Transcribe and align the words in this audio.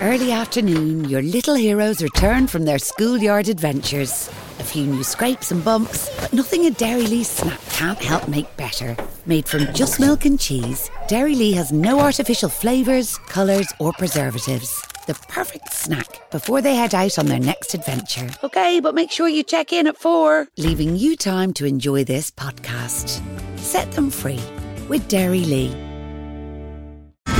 early 0.00 0.32
afternoon, 0.32 1.04
your 1.04 1.22
little 1.22 1.54
heroes 1.54 2.02
return 2.02 2.46
from 2.46 2.64
their 2.64 2.78
schoolyard 2.78 3.48
adventures. 3.48 4.28
A 4.58 4.64
few 4.64 4.84
new 4.84 5.04
scrapes 5.04 5.50
and 5.50 5.64
bumps, 5.64 6.08
but 6.20 6.32
nothing 6.32 6.66
a 6.66 6.70
Dairy 6.70 7.06
Lee 7.06 7.24
snack 7.24 7.60
can't 7.70 7.98
help 7.98 8.28
make 8.28 8.56
better. 8.56 8.96
Made 9.26 9.48
from 9.48 9.72
just 9.72 10.00
milk 10.00 10.24
and 10.24 10.38
cheese, 10.38 10.90
Dairy 11.08 11.34
Lee 11.34 11.52
has 11.52 11.72
no 11.72 12.00
artificial 12.00 12.48
flavours, 12.48 13.16
colours, 13.18 13.72
or 13.78 13.92
preservatives. 13.92 14.82
The 15.06 15.14
perfect 15.28 15.72
snack 15.72 16.30
before 16.30 16.60
they 16.60 16.74
head 16.74 16.94
out 16.94 17.18
on 17.18 17.26
their 17.26 17.40
next 17.40 17.74
adventure. 17.74 18.28
Okay, 18.44 18.80
but 18.80 18.94
make 18.94 19.10
sure 19.10 19.28
you 19.28 19.42
check 19.42 19.72
in 19.72 19.86
at 19.86 19.96
four, 19.96 20.48
leaving 20.56 20.96
you 20.96 21.16
time 21.16 21.52
to 21.54 21.64
enjoy 21.64 22.04
this 22.04 22.30
podcast. 22.30 23.22
Set 23.58 23.90
them 23.92 24.10
free 24.10 24.40
with 24.88 25.08
Dairy 25.08 25.44
Lee. 25.44 25.87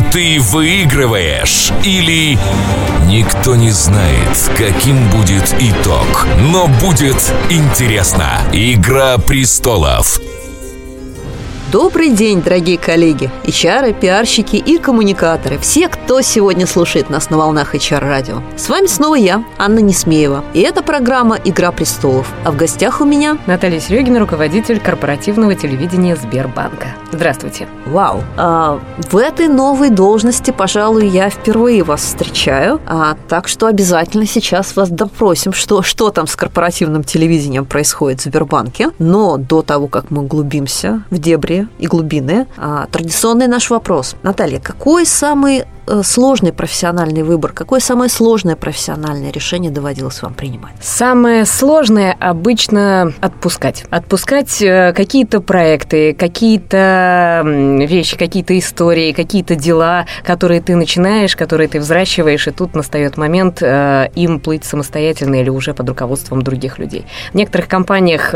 ты 0.00 0.38
выигрываешь, 0.40 1.72
или 1.82 2.38
никто 3.06 3.56
не 3.56 3.70
знает, 3.70 4.50
каким 4.56 5.08
будет 5.10 5.54
итог. 5.58 6.26
Но 6.40 6.66
будет 6.66 7.32
интересно. 7.50 8.40
Игра 8.52 9.18
престолов. 9.18 10.20
Добрый 11.70 12.08
день, 12.08 12.40
дорогие 12.40 12.78
коллеги, 12.78 13.30
HR, 13.44 13.92
пиарщики 13.92 14.56
и 14.56 14.78
коммуникаторы, 14.78 15.58
все, 15.58 15.88
кто 15.88 16.22
сегодня 16.22 16.66
слушает 16.66 17.10
нас 17.10 17.28
на 17.28 17.36
волнах 17.36 17.74
HR-радио. 17.74 18.40
С 18.56 18.70
вами 18.70 18.86
снова 18.86 19.16
я, 19.16 19.44
Анна 19.58 19.80
Несмеева, 19.80 20.42
и 20.54 20.60
это 20.60 20.82
программа 20.82 21.36
«Игра 21.44 21.70
престолов». 21.70 22.32
А 22.46 22.52
в 22.52 22.56
гостях 22.56 23.02
у 23.02 23.04
меня... 23.04 23.36
Наталья 23.46 23.80
Серегина, 23.80 24.18
руководитель 24.18 24.80
корпоративного 24.80 25.54
телевидения 25.56 26.16
Сбербанка. 26.16 26.86
Здравствуйте. 27.12 27.68
Вау. 27.84 28.22
А, 28.38 28.80
в 29.10 29.16
этой 29.18 29.48
новой 29.48 29.90
должности, 29.90 30.50
пожалуй, 30.50 31.06
я 31.06 31.28
впервые 31.28 31.82
вас 31.82 32.00
встречаю, 32.00 32.80
а, 32.86 33.14
так 33.28 33.46
что 33.46 33.66
обязательно 33.66 34.26
сейчас 34.26 34.74
вас 34.74 34.88
допросим, 34.88 35.52
что, 35.52 35.82
что 35.82 36.10
там 36.10 36.26
с 36.26 36.34
корпоративным 36.34 37.04
телевидением 37.04 37.66
происходит 37.66 38.20
в 38.20 38.24
Сбербанке. 38.24 38.90
Но 38.98 39.36
до 39.36 39.60
того, 39.60 39.86
как 39.86 40.10
мы 40.10 40.22
углубимся 40.22 41.02
в 41.10 41.18
дебри 41.18 41.57
и 41.78 41.86
глубины, 41.86 42.46
а, 42.56 42.86
традиционный 42.86 43.48
наш 43.48 43.70
вопрос. 43.70 44.16
Наталья, 44.22 44.60
какой 44.60 45.06
самый 45.06 45.64
сложный 46.02 46.52
профессиональный 46.52 47.22
выбор, 47.22 47.52
какое 47.52 47.80
самое 47.80 48.10
сложное 48.10 48.56
профессиональное 48.56 49.32
решение 49.32 49.70
доводилось 49.70 50.22
вам 50.22 50.34
принимать? 50.34 50.74
Самое 50.80 51.44
сложное 51.44 52.16
обычно 52.18 53.12
отпускать. 53.20 53.84
Отпускать 53.90 54.60
э, 54.62 54.92
какие-то 54.92 55.40
проекты, 55.40 56.12
какие-то 56.14 57.42
вещи, 57.44 58.16
какие-то 58.16 58.58
истории, 58.58 59.12
какие-то 59.12 59.56
дела, 59.56 60.06
которые 60.24 60.60
ты 60.60 60.76
начинаешь, 60.76 61.36
которые 61.36 61.68
ты 61.68 61.80
взращиваешь, 61.80 62.46
и 62.46 62.50
тут 62.50 62.74
настает 62.74 63.16
момент 63.16 63.62
э, 63.62 64.08
им 64.14 64.40
плыть 64.40 64.64
самостоятельно 64.64 65.36
или 65.36 65.50
уже 65.50 65.74
под 65.74 65.88
руководством 65.88 66.42
других 66.42 66.78
людей. 66.78 67.06
В 67.32 67.34
некоторых 67.34 67.68
компаниях 67.68 68.34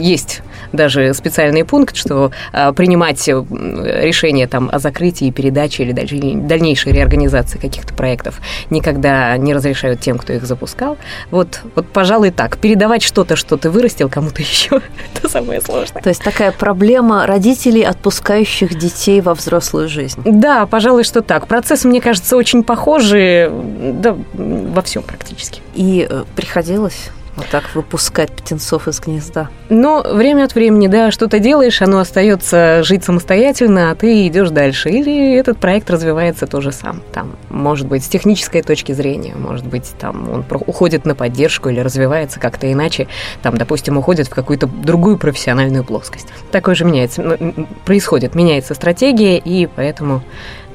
есть 0.00 0.42
даже 0.72 1.12
специальный 1.14 1.64
пункт, 1.64 1.96
что 1.96 2.30
принимать 2.52 3.26
решение 3.28 4.46
там, 4.46 4.70
о 4.72 4.78
закрытии, 4.78 5.30
передаче 5.30 5.84
или 5.84 5.92
дальнейшем 5.92 6.77
дальнейшей 6.78 6.92
реорганизации 6.92 7.58
каких-то 7.58 7.94
проектов 7.94 8.40
никогда 8.70 9.36
не 9.36 9.54
разрешают 9.54 10.00
тем, 10.00 10.18
кто 10.18 10.32
их 10.32 10.44
запускал. 10.44 10.96
Вот, 11.30 11.60
вот 11.74 11.86
пожалуй, 11.88 12.30
так. 12.30 12.58
Передавать 12.58 13.02
что-то, 13.02 13.36
что 13.36 13.56
ты 13.56 13.70
вырастил 13.70 14.08
кому-то 14.08 14.42
еще, 14.42 14.80
это 15.14 15.28
самое 15.28 15.60
сложное. 15.60 16.02
То 16.02 16.08
есть 16.08 16.22
такая 16.22 16.52
проблема 16.52 17.26
родителей, 17.26 17.82
отпускающих 17.82 18.78
детей 18.78 19.20
во 19.20 19.34
взрослую 19.34 19.88
жизнь. 19.88 20.20
Да, 20.24 20.66
пожалуй, 20.66 21.04
что 21.04 21.22
так. 21.22 21.46
Процессы, 21.46 21.88
мне 21.88 22.00
кажется, 22.00 22.36
очень 22.36 22.62
похожи 22.62 23.50
да, 23.52 24.16
во 24.34 24.82
всем 24.82 25.02
практически. 25.02 25.60
И 25.74 26.06
э, 26.08 26.24
приходилось 26.36 27.10
вот 27.38 27.46
так 27.48 27.74
выпускать 27.74 28.30
птенцов 28.30 28.88
из 28.88 29.00
гнезда. 29.00 29.48
Но 29.68 30.02
время 30.02 30.44
от 30.44 30.54
времени, 30.54 30.88
да, 30.88 31.10
что-то 31.10 31.38
делаешь, 31.38 31.80
оно 31.80 32.00
остается 32.00 32.82
жить 32.82 33.04
самостоятельно, 33.04 33.90
а 33.90 33.94
ты 33.94 34.26
идешь 34.26 34.50
дальше. 34.50 34.90
Или 34.90 35.36
этот 35.36 35.58
проект 35.58 35.90
развивается 35.90 36.46
тоже 36.46 36.72
сам. 36.72 37.02
Там, 37.12 37.36
может 37.48 37.86
быть, 37.86 38.04
с 38.04 38.08
технической 38.08 38.62
точки 38.62 38.92
зрения, 38.92 39.34
может 39.34 39.66
быть, 39.66 39.90
там 39.98 40.30
он 40.30 40.44
уходит 40.66 41.04
на 41.04 41.14
поддержку 41.14 41.68
или 41.68 41.80
развивается 41.80 42.40
как-то 42.40 42.70
иначе. 42.70 43.08
Там, 43.42 43.56
допустим, 43.56 43.96
уходит 43.96 44.26
в 44.26 44.30
какую-то 44.30 44.66
другую 44.66 45.18
профессиональную 45.18 45.84
плоскость. 45.84 46.28
Такое 46.50 46.74
же 46.74 46.84
меняется, 46.84 47.38
происходит, 47.84 48.34
меняется 48.34 48.74
стратегия, 48.74 49.38
и 49.38 49.66
поэтому 49.66 50.22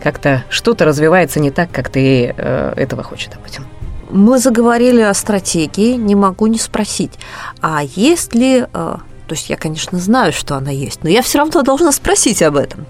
как-то 0.01 0.43
что-то 0.49 0.85
развивается 0.85 1.39
не 1.39 1.51
так, 1.51 1.71
как 1.71 1.89
ты 1.89 2.33
э, 2.35 2.73
этого 2.75 3.03
хочешь, 3.03 3.29
допустим. 3.33 3.65
Мы 4.13 4.37
заговорили 4.37 5.01
о 5.01 5.13
стратегии, 5.15 5.95
не 5.95 6.13
могу 6.13 6.45
не 6.45 6.59
спросить, 6.59 7.13
а 7.61 7.81
есть 7.83 8.35
ли 8.35 8.63
э, 8.71 8.97
то 9.27 9.35
есть 9.35 9.49
я, 9.49 9.57
конечно, 9.57 9.97
знаю, 9.97 10.31
что 10.31 10.55
она 10.55 10.69
есть, 10.69 11.03
но 11.03 11.09
я 11.09 11.23
все 11.23 11.39
равно 11.39 11.63
должна 11.63 11.91
спросить 11.91 12.43
об 12.43 12.55
этом. 12.55 12.85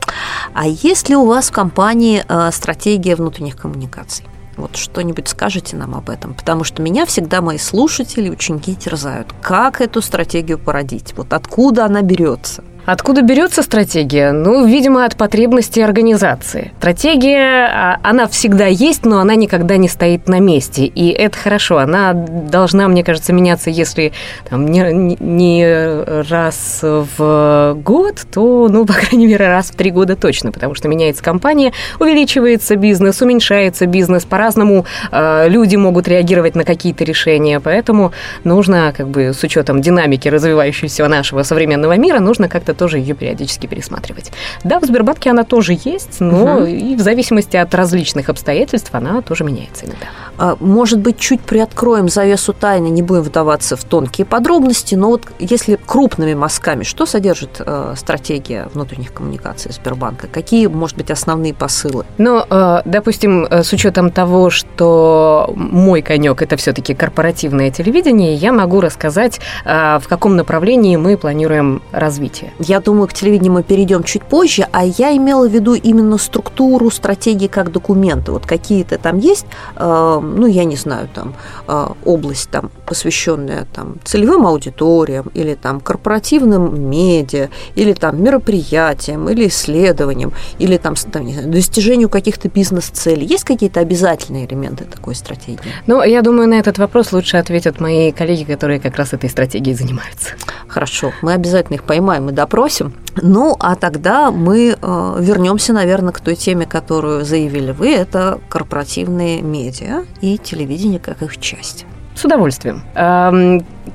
А 0.54 0.68
есть 0.68 1.08
ли 1.08 1.16
у 1.16 1.26
вас 1.26 1.50
в 1.50 1.54
компании 1.54 2.26
э, 2.28 2.52
стратегия 2.52 3.16
внутренних 3.16 3.56
коммуникаций? 3.56 4.26
Вот 4.58 4.76
что-нибудь 4.76 5.30
скажете 5.30 5.78
нам 5.78 5.96
об 5.96 6.10
этом, 6.10 6.34
потому 6.34 6.66
что 6.66 6.82
меня 6.82 7.06
всегда 7.06 7.42
мои 7.42 7.58
слушатели, 7.58 8.30
ученики 8.30 8.76
терзают. 8.76 9.34
Как 9.42 9.80
эту 9.80 10.02
стратегию 10.02 10.60
породить? 10.60 11.14
Вот 11.16 11.32
откуда 11.32 11.86
она 11.86 12.02
берется? 12.02 12.66
Откуда 12.86 13.22
берется 13.22 13.64
стратегия? 13.64 14.34
Ну, 14.34 14.66
видимо, 14.66 15.06
от 15.06 15.16
потребностей 15.16 15.82
организации. 15.82 16.72
Стратегия, 16.80 17.68
а, 17.68 18.00
она 18.04 18.28
всегда 18.28 18.68
есть, 18.68 19.06
но 19.06 19.20
она 19.20 19.36
никогда 19.36 19.78
не 19.78 19.88
стоит 19.88 20.28
на 20.28 20.40
месте. 20.40 20.86
И 20.86 21.10
это 21.10 21.38
хорошо. 21.38 21.78
Она 21.78 22.14
должна, 22.14 22.88
мне 22.90 23.04
кажется, 23.04 23.32
меняться, 23.32 23.70
если 23.70 24.12
там, 24.50 24.68
не, 24.68 25.16
не 25.20 26.24
раз 26.30 26.80
в 26.82 27.78
год, 27.84 28.26
то, 28.34 28.68
ну, 28.70 28.86
по 28.86 28.94
крайней 28.94 29.28
мере, 29.28 29.48
раз 29.48 29.68
в 29.68 29.76
три 29.76 29.92
года 29.92 30.16
точно, 30.16 30.52
потому 30.52 30.76
что 30.76 30.90
меняется 30.90 31.24
компания, 31.24 31.72
увеличивается 32.00 32.76
бизнес, 32.76 33.22
уменьшается 33.22 33.86
бизнес, 33.86 34.26
по-разному 34.26 34.86
э, 35.12 35.48
люди 35.48 35.76
могут 35.76 36.08
реагировать 36.08 36.56
на 36.56 36.66
какие-то 36.66 37.04
решения, 37.04 37.60
поэтому 37.60 38.12
нужно, 38.44 38.94
как 38.96 39.08
бы, 39.08 39.34
с 39.34 39.42
учетом 39.44 39.82
динамики 39.82 40.28
развивающегося 40.28 41.08
нашего 41.08 41.44
современного 41.44 41.98
мира, 41.98 42.20
нужно 42.20 42.50
как-то 42.50 42.73
это 42.74 42.80
тоже 42.80 42.98
ее 42.98 43.14
периодически 43.14 43.68
пересматривать. 43.68 44.32
Да, 44.64 44.80
в 44.80 44.86
Сбербанке 44.86 45.30
она 45.30 45.44
тоже 45.44 45.78
есть, 45.84 46.20
но 46.20 46.58
угу. 46.58 46.66
и 46.66 46.96
в 46.96 47.00
зависимости 47.00 47.56
от 47.56 47.74
различных 47.74 48.30
обстоятельств 48.30 48.90
она 48.94 49.22
тоже 49.22 49.44
меняется 49.44 49.86
иногда. 49.86 50.08
А, 50.38 50.58
может 50.60 51.00
быть, 51.00 51.18
чуть 51.20 51.42
приоткроем 51.42 52.10
завесу 52.10 52.54
тайны, 52.54 52.88
не 52.88 53.02
будем 53.02 53.22
вдаваться 53.22 53.76
в 53.76 53.84
тонкие 53.84 54.26
подробности, 54.26 54.96
но 54.96 55.10
вот 55.10 55.24
если 55.40 55.78
крупными 55.86 56.34
мазками, 56.34 56.84
что 56.84 57.06
содержит 57.06 57.62
э, 57.66 57.94
стратегия 57.96 58.68
внутренних 58.74 59.14
коммуникаций 59.14 59.72
Сбербанка? 59.72 60.28
Какие, 60.28 60.68
может 60.68 60.98
быть, 60.98 61.12
основные 61.12 61.54
посылы? 61.54 62.06
Ну, 62.18 62.44
э, 62.50 62.82
допустим, 62.86 63.46
э, 63.46 63.64
с 63.64 63.72
учетом 63.74 64.10
того, 64.10 64.50
что 64.50 65.54
мой 65.56 66.02
конек 66.02 66.42
это 66.42 66.58
все-таки 66.58 66.94
корпоративное 66.94 67.70
телевидение, 67.72 68.34
я 68.36 68.52
могу 68.52 68.82
рассказать, 68.82 69.40
э, 69.66 70.00
в 70.00 70.08
каком 70.08 70.36
направлении 70.36 70.96
мы 70.96 71.18
планируем 71.18 71.82
развитие. 71.92 72.52
Я 72.66 72.80
думаю, 72.80 73.08
к 73.08 73.14
телевидению 73.14 73.54
мы 73.54 73.64
перейдем 73.64 74.04
чуть 74.04 74.24
позже, 74.24 74.68
а 74.72 74.86
я 74.86 75.16
имела 75.16 75.48
в 75.48 75.52
виду 75.52 75.74
именно 75.74 76.18
структуру 76.18 76.90
стратегии 76.90 77.48
как 77.48 77.72
документы. 77.72 78.32
Вот 78.32 78.46
какие-то 78.46 78.98
там 78.98 79.20
есть, 79.20 79.46
э, 79.76 80.20
ну, 80.22 80.48
я 80.48 80.64
не 80.64 80.76
знаю, 80.76 81.10
там 81.14 81.34
э, 81.68 81.88
область, 82.06 82.50
там, 82.50 82.72
посвященная 82.86 83.68
там, 83.74 83.96
целевым 84.04 84.48
аудиториям 84.48 85.30
или 85.34 85.56
там 85.56 85.80
корпоративным 85.82 86.90
медиа, 86.90 87.50
или 87.76 87.94
там 87.94 88.24
мероприятиям, 88.24 89.30
или 89.30 89.48
исследованиям, 89.48 90.32
или 90.60 90.78
там, 90.78 90.96
там 90.96 91.26
не 91.26 91.34
знаю, 91.34 91.50
достижению 91.50 92.10
каких-то 92.10 92.50
бизнес-целей. 92.50 93.26
Есть 93.26 93.44
какие-то 93.44 93.82
обязательные 93.82 94.46
элементы 94.46 94.86
такой 94.86 95.16
стратегии? 95.16 95.60
Ну, 95.88 96.02
я 96.04 96.22
думаю, 96.22 96.48
на 96.48 96.60
этот 96.60 96.78
вопрос 96.78 97.12
лучше 97.12 97.38
ответят 97.38 97.80
мои 97.80 98.12
коллеги, 98.12 98.44
которые 98.46 98.80
как 98.80 98.96
раз 98.96 99.14
этой 99.14 99.30
стратегией 99.30 99.76
занимаются. 99.76 100.36
Хорошо, 100.68 101.12
мы 101.22 101.34
обязательно 101.34 101.76
их 101.76 101.84
поймаем 101.84 102.30
и 102.30 102.32
допросим. 102.54 102.94
Ну, 103.22 103.56
а 103.60 103.76
тогда 103.76 104.30
мы 104.30 104.76
э, 104.80 105.16
вернемся, 105.20 105.74
наверное, 105.74 106.14
к 106.14 106.22
той 106.22 106.36
теме, 106.36 106.66
которую 106.68 107.26
заявили 107.26 107.72
вы. 107.72 107.92
Это 107.92 108.40
корпоративные 108.48 109.42
медиа 109.42 110.04
и 110.22 110.38
телевидение 110.38 111.00
как 111.00 111.24
их 111.24 111.40
часть. 111.40 111.86
С 112.16 112.24
удовольствием. 112.26 112.84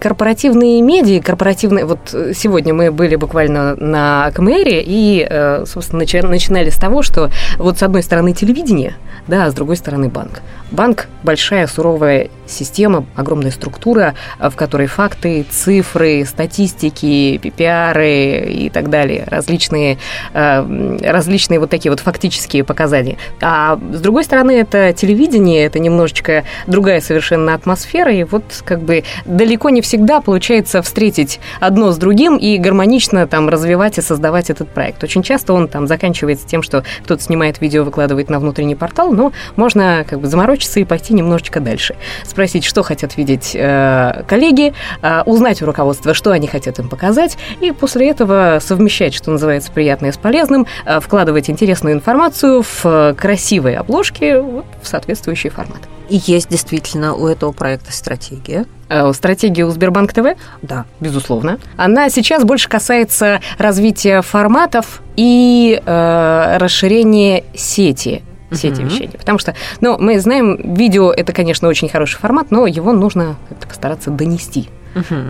Корпоративные 0.01 0.83
медиа, 0.83 1.23
корпоративные... 1.23 1.85
Вот 1.85 2.01
сегодня 2.35 2.75
мы 2.75 2.91
были 2.91 3.15
буквально 3.15 3.77
на 3.77 4.33
КМРе 4.35 4.83
и, 4.85 5.25
э, 5.29 5.65
собственно, 5.67 6.01
начинали 6.01 6.71
с 6.71 6.77
того, 6.77 7.03
что 7.03 7.31
вот 7.59 7.79
с 7.79 7.83
одной 7.85 8.03
стороны 8.03 8.33
телевидение, 8.33 8.95
да, 9.29 9.45
а 9.45 9.51
с 9.51 9.55
другой 9.55 9.77
стороны 9.77 10.09
банк. 10.09 10.43
Банк– 10.71 11.09
большая 11.23 11.67
суровая 11.67 12.29
система, 12.47 13.05
огромная 13.17 13.51
структура, 13.51 14.15
в 14.39 14.55
которой 14.55 14.87
факты, 14.87 15.45
цифры, 15.51 16.25
статистики, 16.25 17.39
PPR 17.43 18.49
и 18.49 18.71
так 18.71 18.89
далее, 18.91 19.25
различные, 19.27 19.99
э, 20.33 20.99
различные 21.03 21.61
вот 21.61 21.71
такие 21.71 21.91
вот 21.91 22.01
фактические 22.01 22.65
показания. 22.65 23.17
А 23.41 23.79
с 23.93 24.01
другой 24.01 24.25
стороны, 24.25 24.53
это 24.53 24.93
телевидение, 24.93 25.65
это 25.65 25.79
немножечко 25.79 26.45
другая 26.67 27.01
совершенно 27.01 27.55
атмосфера, 27.55 28.13
и 28.13 28.25
вот 28.25 28.45
как 28.65 28.81
бы 28.81 29.05
далеко 29.27 29.71
не 29.71 29.83
всегда 29.83 30.21
получается 30.21 30.83
встретить 30.83 31.41
одно 31.61 31.93
с 31.93 31.99
другим 31.99 32.37
и 32.37 32.59
гармонично 32.59 33.27
там 33.27 33.49
развивать 33.49 33.99
и 33.99 34.03
создавать 34.03 34.51
этот 34.51 34.69
проект. 34.69 35.03
Очень 35.05 35.23
часто 35.23 35.53
он 35.53 35.69
там 35.69 35.87
заканчивается 35.87 36.47
тем, 36.47 36.63
что 36.63 36.85
кто-то 37.05 37.23
снимает 37.23 37.61
видео, 37.61 37.85
выкладывает 37.85 38.31
на 38.31 38.39
внутренний 38.39 38.77
портал, 38.77 39.13
но 39.13 39.33
можно 39.57 40.05
как 40.09 40.21
бы 40.21 40.27
заморочиться 40.27 40.58
заморочиться 40.59 40.81
и 40.81 40.85
пойти 40.85 41.15
немножечко 41.15 41.61
дальше. 41.61 41.97
Спросить, 42.25 42.65
что 42.65 42.83
хотят 42.83 43.17
видеть 43.17 43.53
э, 43.55 44.25
коллеги, 44.27 44.75
э, 45.03 45.23
узнать 45.27 45.63
у 45.63 45.67
руководства, 45.67 46.15
что 46.15 46.31
они 46.31 46.47
хотят 46.47 46.79
им 46.79 46.89
показать, 46.89 47.39
и 47.61 47.73
после 47.73 48.11
этого 48.11 48.59
совмещать, 48.61 49.15
что 49.15 49.31
называется, 49.31 49.71
приятное 49.73 50.13
с 50.13 50.17
полезным, 50.17 50.67
э, 50.85 51.01
вкладывать 51.01 51.51
интересную 51.51 51.95
информацию 51.95 52.63
в 52.63 53.15
красивые 53.19 53.79
обложки 53.79 54.41
вот, 54.41 54.67
в 54.83 54.89
соответствующий 54.89 55.51
формат. 55.51 55.81
И 56.09 56.17
есть 56.27 56.49
действительно 56.49 57.15
у 57.15 57.27
этого 57.27 57.53
проекта 57.53 57.93
стратегия. 57.93 58.65
Э, 58.89 59.13
стратегия 59.13 59.65
у 59.65 59.71
Сбербанк 59.71 60.13
ТВ? 60.13 60.37
Да. 60.63 60.87
Безусловно. 61.01 61.59
Она 61.77 62.09
сейчас 62.09 62.45
больше 62.45 62.69
касается 62.69 63.41
развития 63.59 64.23
форматов 64.23 65.03
и 65.17 65.81
э, 65.85 66.57
расширения 66.59 67.45
сети 67.55 68.23
сети 68.53 68.81
uh-huh. 68.81 68.85
вещания. 68.85 69.19
Потому 69.19 69.39
что, 69.39 69.55
ну, 69.81 69.99
мы 69.99 70.19
знаем, 70.21 70.75
видео 70.75 71.13
это, 71.13 71.33
конечно, 71.33 71.69
очень 71.69 71.89
хороший 71.89 72.19
формат, 72.19 72.51
но 72.51 72.67
его 72.67 72.93
нужно 72.93 73.37
постараться 73.67 74.11
донести 74.11 74.69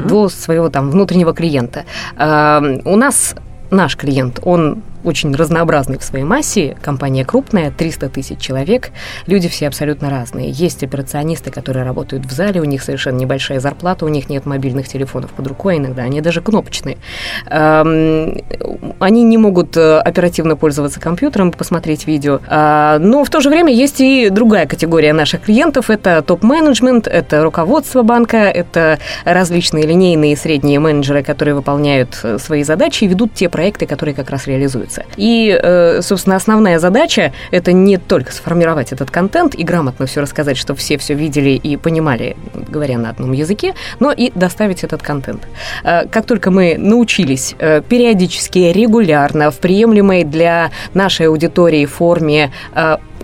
до 0.05 0.29
своего 0.29 0.71
там 0.71 0.91
внутреннего 0.91 1.35
клиента. 1.35 1.85
Uh, 2.17 2.81
у 2.85 2.97
нас 2.97 3.35
наш 3.71 3.97
клиент, 3.97 4.41
он 4.43 4.83
очень 5.09 5.35
разнообразный 5.35 5.99
в 5.99 6.05
своей 6.05 6.25
массе, 6.25 6.77
компания 6.83 7.25
крупная, 7.25 7.71
300 7.71 8.09
тысяч 8.11 8.39
человек, 8.39 8.91
люди 9.27 9.49
все 9.49 9.67
абсолютно 9.67 10.11
разные. 10.11 10.51
Есть 10.51 10.85
операционисты, 10.85 11.51
которые 11.51 11.85
работают 11.85 12.27
в 12.27 12.31
зале, 12.31 12.61
у 12.61 12.65
них 12.65 12.83
совершенно 12.83 13.17
небольшая 13.17 13.59
зарплата, 13.59 14.05
у 14.05 14.09
них 14.09 14.29
нет 14.29 14.47
мобильных 14.47 14.87
телефонов 14.87 15.33
под 15.33 15.47
рукой 15.47 15.79
иногда, 15.79 16.03
они 16.03 16.21
даже 16.21 16.41
кнопочные. 16.41 16.99
Они 17.47 19.23
не 19.23 19.39
могут 19.39 19.77
э, 19.77 19.99
оперативно 19.99 20.57
пользоваться 20.57 21.01
компьютером, 21.01 21.53
посмотреть 21.53 22.07
видео. 22.07 22.41
А, 22.49 22.99
но 22.99 23.25
в 23.25 23.31
то 23.31 23.41
же 23.41 23.49
время 23.49 23.73
есть 23.73 24.01
и 24.01 24.29
другая 24.31 24.67
категория 24.67 25.13
наших 25.13 25.43
клиентов. 25.43 25.91
Это 25.91 26.23
топ-менеджмент, 26.23 27.07
это 27.07 27.43
руководство 27.43 28.03
банка, 28.03 28.37
это 28.37 28.99
различные 29.25 29.87
линейные 29.87 30.33
и 30.33 30.37
средние 30.37 30.81
менеджеры, 30.81 31.23
которые 31.23 31.55
выполняют 31.55 32.19
э, 32.23 32.39
свои 32.39 32.63
задачи 32.63 33.05
и 33.05 33.07
ведут 33.07 33.35
те 33.35 33.49
проекты, 33.49 33.87
которые 33.87 34.15
как 34.15 34.31
раз 34.31 34.47
реализуются 34.47 34.98
делается. 34.99 35.05
И, 35.17 35.59
э, 35.63 36.03
собственно, 36.03 36.37
основная 36.37 36.79
задача– 36.79 37.33
это 37.51 37.73
не 37.73 37.99
только 37.99 38.33
сформировать 38.33 38.93
этот 38.93 39.11
контент 39.11 39.55
и 39.55 39.65
грамотно 39.65 40.07
все 40.07 40.21
рассказать, 40.21 40.57
чтобы 40.57 40.79
все 40.79 40.97
все 40.97 41.15
видели 41.15 41.51
и 41.51 41.77
понимали, 41.77 42.37
говоря 42.55 42.99
на 42.99 43.11
одном 43.11 43.33
языке, 43.33 43.75
но 44.01 44.13
и 44.13 44.31
доставить 44.35 44.85
этот 44.85 45.03
контент. 45.03 45.43
Э, 45.85 46.07
как 46.07 46.27
только 46.27 46.51
мы 46.51 46.77
научились 46.79 47.55
э, 47.59 47.83
периодически, 47.89 48.73
регулярно, 48.73 49.51
в 49.51 49.59
приемлемой 49.59 50.25
для 50.25 50.71
нашей 50.95 51.27
аудитории 51.27 51.87
форме 51.87 52.51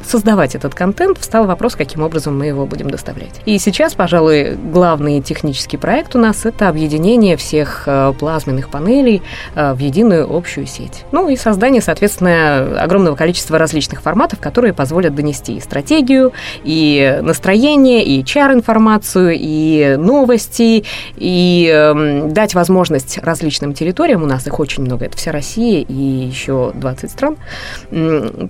создавать 0.07 0.55
этот 0.55 0.75
контент, 0.75 1.19
встал 1.19 1.47
вопрос, 1.47 1.77
каким 1.77 2.03
образом 2.03 2.39
мы 2.39 2.47
его 2.47 2.67
будем 2.67 2.91
доставлять. 2.91 3.41
И 3.45 3.59
сейчас, 3.59 3.95
пожалуй, 3.95 4.55
главный 4.55 5.21
технический 5.21 5.77
проект 5.77 6.15
у 6.17 6.19
нас– 6.19 6.45
это 6.45 6.69
объединение 6.69 7.37
всех 7.37 7.85
э, 7.87 8.13
плазменных 8.19 8.69
панелей 8.69 9.23
э, 9.55 9.73
в 9.73 9.79
единую 9.79 10.35
общую 10.35 10.67
сеть. 10.67 11.05
Ну 11.13 11.29
и 11.29 11.37
создание, 11.37 11.83
соответственно, 11.83 12.83
огромного 12.83 13.17
количества 13.17 13.59
различных 13.59 14.03
форматов, 14.03 14.41
которые 14.41 14.73
позволят 14.73 15.15
донести 15.15 15.57
и 15.57 15.61
стратегию, 15.61 16.33
и 16.63 17.21
настроение, 17.23 18.05
и 18.05 18.25
чар-информацию, 18.25 19.37
и 19.39 19.97
новости, 19.99 20.85
и 21.17 21.71
э, 21.73 22.29
дать 22.31 22.55
возможность 22.55 23.19
различным 23.19 23.75
территориям, 23.75 24.23
у 24.23 24.27
нас 24.27 24.47
их 24.47 24.59
очень 24.61 24.83
много, 24.83 25.07
это 25.07 25.17
вся 25.17 25.33
Россия 25.33 25.83
и 25.83 25.93
еще 25.93 26.73
20 26.75 27.11
стран, 27.11 27.37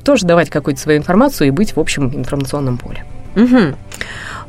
тоже 0.05 0.27
давать 0.27 0.51
какую-то 0.51 0.81
свою 0.81 0.99
информацию, 0.99 1.44
и 1.45 1.51
быть 1.51 1.77
в 1.77 1.81
общем 1.81 2.15
информационном 2.15 2.79
поле. 2.79 3.05
Угу. 3.37 3.77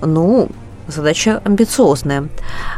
Ну, 0.02 0.50
задача 0.88 1.42
амбициозная. 1.44 2.28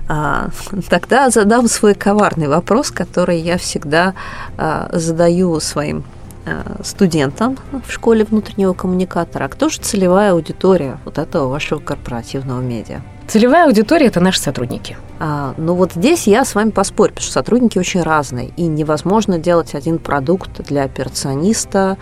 А, 0.08 0.50
тогда 0.90 1.30
задам 1.30 1.68
свой 1.68 1.94
коварный 1.94 2.48
вопрос, 2.48 2.92
который 2.92 3.40
я 3.40 3.58
всегда 3.58 4.14
а, 4.58 4.90
задаю 4.94 5.60
своим 5.60 6.04
а, 6.46 6.82
студентам 6.84 7.58
в 7.86 7.92
школе 7.92 8.24
внутреннего 8.24 8.74
коммуникатора. 8.74 9.46
А 9.46 9.50
кто 9.50 9.70
же 9.70 9.80
целевая 9.80 10.32
аудитория 10.32 10.98
вот 11.06 11.18
этого 11.18 11.48
вашего 11.48 11.80
корпоративного 11.80 12.62
медиа? 12.62 13.02
Целевая 13.28 13.66
аудитория– 13.66 14.06
это 14.08 14.22
наши 14.22 14.40
сотрудники. 14.40 14.96
А, 15.20 15.54
ну 15.58 15.74
вот 15.74 15.94
здесь 15.94 16.28
я 16.28 16.46
с 16.46 16.56
вами 16.56 16.70
поспорю, 16.70 17.10
потому 17.10 17.24
что 17.24 17.34
сотрудники 17.34 17.78
очень 17.78 18.02
разные, 18.02 18.52
и 18.56 18.62
невозможно 18.64 19.38
делать 19.38 19.76
один 19.76 20.00
продукт 20.00 20.62
для 20.66 20.84
операциониста, 20.84 21.98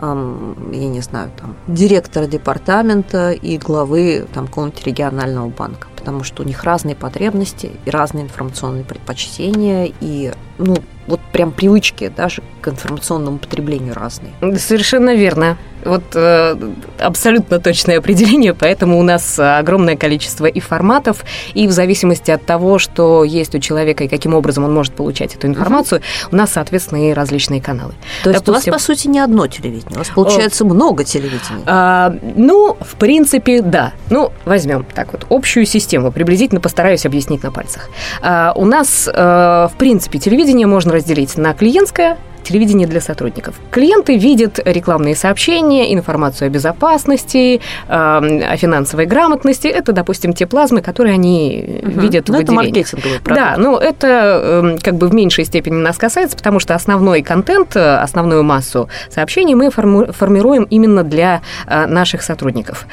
я 0.00 0.88
не 0.88 1.00
знаю, 1.00 1.30
там, 1.36 1.56
директора 1.66 2.26
департамента 2.26 3.32
и 3.32 3.58
главы 3.58 4.26
там, 4.32 4.46
какого-нибудь 4.46 4.84
регионального 4.84 5.48
банка, 5.48 5.88
потому 5.96 6.24
что 6.24 6.42
у 6.42 6.46
них 6.46 6.62
разные 6.64 6.94
потребности 6.94 7.72
и 7.84 7.90
разные 7.90 8.24
информационные 8.24 8.84
предпочтения, 8.84 9.92
и 10.00 10.32
ну, 10.58 10.76
вот 11.06 11.20
прям 11.32 11.52
привычки 11.52 12.12
даже 12.14 12.42
к 12.60 12.68
информационному 12.68 13.38
потреблению 13.38 13.94
разные. 13.94 14.32
Совершенно 14.58 15.14
верно. 15.14 15.56
Вот 15.88 16.02
э, 16.14 16.56
абсолютно 16.98 17.58
точное 17.58 17.98
определение, 17.98 18.54
поэтому 18.54 18.98
у 18.98 19.02
нас 19.02 19.38
огромное 19.38 19.96
количество 19.96 20.46
и 20.46 20.60
форматов, 20.60 21.24
и 21.54 21.66
в 21.66 21.72
зависимости 21.72 22.30
от 22.30 22.44
того, 22.44 22.78
что 22.78 23.24
есть 23.24 23.54
у 23.54 23.58
человека 23.58 24.04
и 24.04 24.08
каким 24.08 24.34
образом 24.34 24.64
он 24.64 24.74
может 24.74 24.92
получать 24.92 25.34
эту 25.34 25.46
информацию, 25.46 26.02
у 26.30 26.36
нас, 26.36 26.52
соответственно, 26.52 27.10
и 27.10 27.12
различные 27.12 27.62
каналы. 27.62 27.94
То 28.22 28.30
есть 28.30 28.44
Допустим, 28.44 28.72
у 28.72 28.76
вас, 28.76 28.82
по 28.82 28.86
сути, 28.86 29.08
не 29.08 29.20
одно 29.20 29.46
телевидение, 29.46 29.96
у 29.96 29.98
вас, 29.98 30.08
получается, 30.08 30.64
О, 30.64 30.66
много 30.66 31.04
телевидений. 31.04 31.62
А, 31.66 32.14
ну, 32.36 32.76
в 32.80 32.96
принципе, 32.96 33.62
да. 33.62 33.92
Ну, 34.10 34.32
возьмем 34.44 34.84
так 34.94 35.12
вот 35.12 35.26
общую 35.30 35.66
систему, 35.66 36.12
приблизительно 36.12 36.60
постараюсь 36.60 37.06
объяснить 37.06 37.42
на 37.42 37.50
пальцах. 37.50 37.88
А, 38.22 38.52
у 38.54 38.64
нас, 38.64 39.08
а, 39.12 39.68
в 39.68 39.76
принципе, 39.76 40.18
телевидение 40.18 40.66
можно 40.66 40.92
разделить 40.92 41.36
на 41.36 41.54
клиентское, 41.54 42.18
телевидение 42.48 42.88
для 42.88 43.00
сотрудников. 43.00 43.56
Клиенты 43.70 44.16
видят 44.16 44.58
рекламные 44.64 45.14
сообщения, 45.14 45.94
информацию 45.94 46.46
о 46.46 46.48
безопасности, 46.50 47.60
о 47.88 48.56
финансовой 48.56 49.06
грамотности. 49.06 49.68
Это, 49.68 49.92
допустим, 49.92 50.32
те 50.32 50.46
плазмы, 50.46 50.80
которые 50.80 51.14
они 51.14 51.82
угу. 51.82 52.00
видят 52.00 52.28
ну, 52.28 52.38
в 52.38 52.40
это 52.40 52.52
маркетинговый 52.52 53.20
продукт. 53.20 53.28
Да, 53.28 53.56
но 53.58 53.78
это 53.78 54.06
эм, 54.06 54.78
как 54.78 54.94
бы 54.94 55.08
в 55.08 55.14
меньшей 55.14 55.44
степени 55.44 55.74
нас 55.74 55.98
касается, 55.98 56.36
потому 56.36 56.58
что 56.58 56.74
основной 56.74 57.22
контент, 57.22 57.76
э, 57.76 57.96
основную 57.96 58.42
массу 58.42 58.88
сообщений 59.10 59.54
мы 59.54 59.70
формируем 59.70 60.64
именно 60.64 61.04
для 61.04 61.42
э, 61.66 61.86
наших 61.86 62.22
сотрудников. 62.22 62.86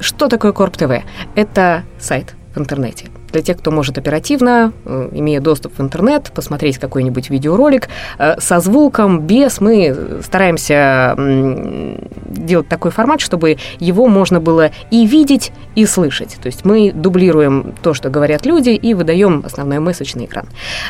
Что 0.00 0.28
такое 0.28 0.52
Корп 0.52 0.76
ТВ? 0.76 1.02
Это 1.34 1.82
сайт 1.98 2.34
в 2.54 2.58
интернете 2.58 3.06
для 3.36 3.42
тех, 3.42 3.58
кто 3.58 3.70
может 3.70 3.98
оперативно, 3.98 4.72
э, 4.86 5.10
имея 5.12 5.40
доступ 5.42 5.78
в 5.78 5.82
интернет, 5.82 6.32
посмотреть 6.34 6.78
какой-нибудь 6.78 7.28
видеоролик 7.28 7.88
э, 8.18 8.40
со 8.40 8.60
звуком, 8.60 9.20
без. 9.20 9.60
Мы 9.60 9.94
стараемся 10.24 11.14
делать 12.28 12.68
такой 12.68 12.90
формат, 12.90 13.20
чтобы 13.20 13.58
его 13.78 14.06
можно 14.06 14.40
было 14.40 14.70
и 14.90 15.06
видеть, 15.06 15.52
и 15.74 15.84
слышать. 15.84 16.38
То 16.40 16.46
есть 16.46 16.64
мы 16.64 16.92
дублируем 16.92 17.74
то, 17.82 17.92
что 17.92 18.08
говорят 18.08 18.46
люди, 18.46 18.70
и 18.70 18.94
выдаем 18.94 19.42
основной 19.44 19.80
месседж 19.80 20.12
на 20.14 20.24
экран. 20.24 20.46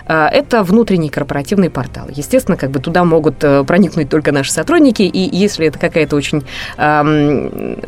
Э, 0.07 0.27
это 0.27 0.63
внутренний 0.63 1.09
корпоративный 1.09 1.69
портал. 1.69 2.07
Естественно, 2.09 2.57
как 2.57 2.71
бы 2.71 2.79
туда 2.79 3.05
могут 3.05 3.39
проникнуть 3.39 4.09
только 4.09 4.31
наши 4.31 4.53
сотрудники, 4.53 5.03
и 5.03 5.37
если 5.37 5.67
это 5.67 5.81
какая-то 5.81 6.15
очень, 6.15 6.45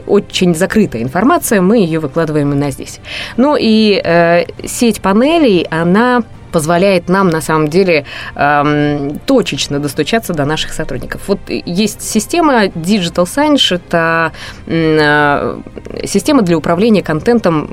очень 0.06 0.54
закрытая 0.54 1.02
информация, 1.02 1.60
мы 1.60 1.78
ее 1.78 2.00
выкладываем 2.00 2.50
именно 2.50 2.72
здесь. 2.72 2.98
Ну 3.36 3.56
и 3.58 4.46
сеть 4.64 5.00
панелей, 5.00 5.66
она 5.70 6.22
позволяет 6.50 7.08
нам 7.08 7.28
на 7.28 7.40
самом 7.40 7.68
деле 7.68 8.04
эм, 8.34 9.18
точечно 9.26 9.78
достучаться 9.78 10.32
до 10.32 10.44
наших 10.44 10.72
сотрудников. 10.72 11.22
Вот 11.26 11.38
есть 11.48 12.02
система 12.02 12.66
Digital 12.66 13.24
Sign, 13.24 13.58
это 13.70 14.32
э, 14.66 15.58
система 16.04 16.42
для 16.42 16.56
управления 16.56 17.02
контентом 17.02 17.68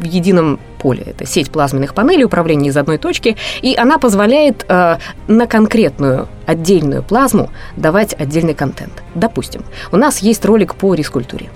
в 0.00 0.04
едином 0.04 0.60
поле. 0.78 1.02
Это 1.06 1.26
сеть 1.26 1.50
плазменных 1.50 1.94
панелей 1.94 2.24
управления 2.24 2.68
из 2.68 2.76
одной 2.76 2.98
точки, 2.98 3.36
и 3.62 3.74
она 3.76 3.98
позволяет 3.98 4.64
э, 4.68 4.98
на 5.26 5.46
конкретную 5.46 6.28
отдельную 6.46 7.02
плазму 7.02 7.50
давать 7.76 8.14
отдельный 8.18 8.54
контент. 8.54 9.02
Допустим, 9.14 9.62
у 9.92 9.96
нас 9.96 10.18
есть 10.20 10.44
ролик 10.44 10.74
по 10.76 10.94
рискультуре 10.94 11.50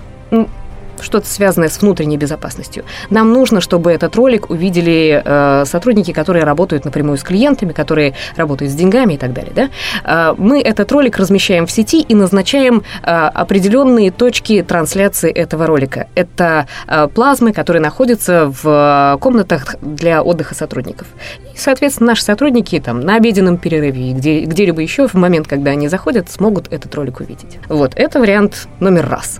что-то 1.01 1.27
связанное 1.27 1.69
с 1.69 1.81
внутренней 1.81 2.17
безопасностью. 2.17 2.83
Нам 3.09 3.31
нужно, 3.33 3.61
чтобы 3.61 3.91
этот 3.91 4.15
ролик 4.15 4.49
увидели 4.49 5.21
э, 5.23 5.65
сотрудники, 5.65 6.11
которые 6.11 6.45
работают 6.45 6.85
напрямую 6.85 7.17
с 7.17 7.23
клиентами, 7.23 7.71
которые 7.71 8.13
работают 8.35 8.71
с 8.71 8.75
деньгами 8.75 9.13
и 9.13 9.17
так 9.17 9.33
далее. 9.33 9.53
Да? 9.55 9.69
Э, 10.03 10.35
мы 10.37 10.61
этот 10.61 10.91
ролик 10.91 11.17
размещаем 11.17 11.65
в 11.65 11.71
сети 11.71 12.01
и 12.01 12.15
назначаем 12.15 12.83
э, 13.03 13.09
определенные 13.11 14.11
точки 14.11 14.63
трансляции 14.63 15.31
этого 15.31 15.67
ролика. 15.67 16.07
Это 16.15 16.67
э, 16.87 17.07
плазмы, 17.07 17.53
которые 17.53 17.81
находятся 17.81 18.51
в 18.63 19.17
комнатах 19.19 19.75
для 19.81 20.21
отдыха 20.21 20.55
сотрудников. 20.55 21.07
И, 21.53 21.57
соответственно, 21.57 22.07
наши 22.07 22.23
сотрудники 22.23 22.79
там 22.79 23.01
на 23.01 23.15
обеденном 23.15 23.57
перерыве 23.57 24.11
и 24.11 24.13
где, 24.13 24.41
где-либо 24.41 24.81
еще 24.81 25.07
в 25.07 25.13
момент, 25.13 25.47
когда 25.47 25.71
они 25.71 25.87
заходят, 25.87 26.29
смогут 26.29 26.71
этот 26.71 26.93
ролик 26.95 27.19
увидеть. 27.19 27.59
Вот, 27.69 27.93
это 27.95 28.19
вариант 28.19 28.67
номер 28.79 29.07
раз. 29.07 29.39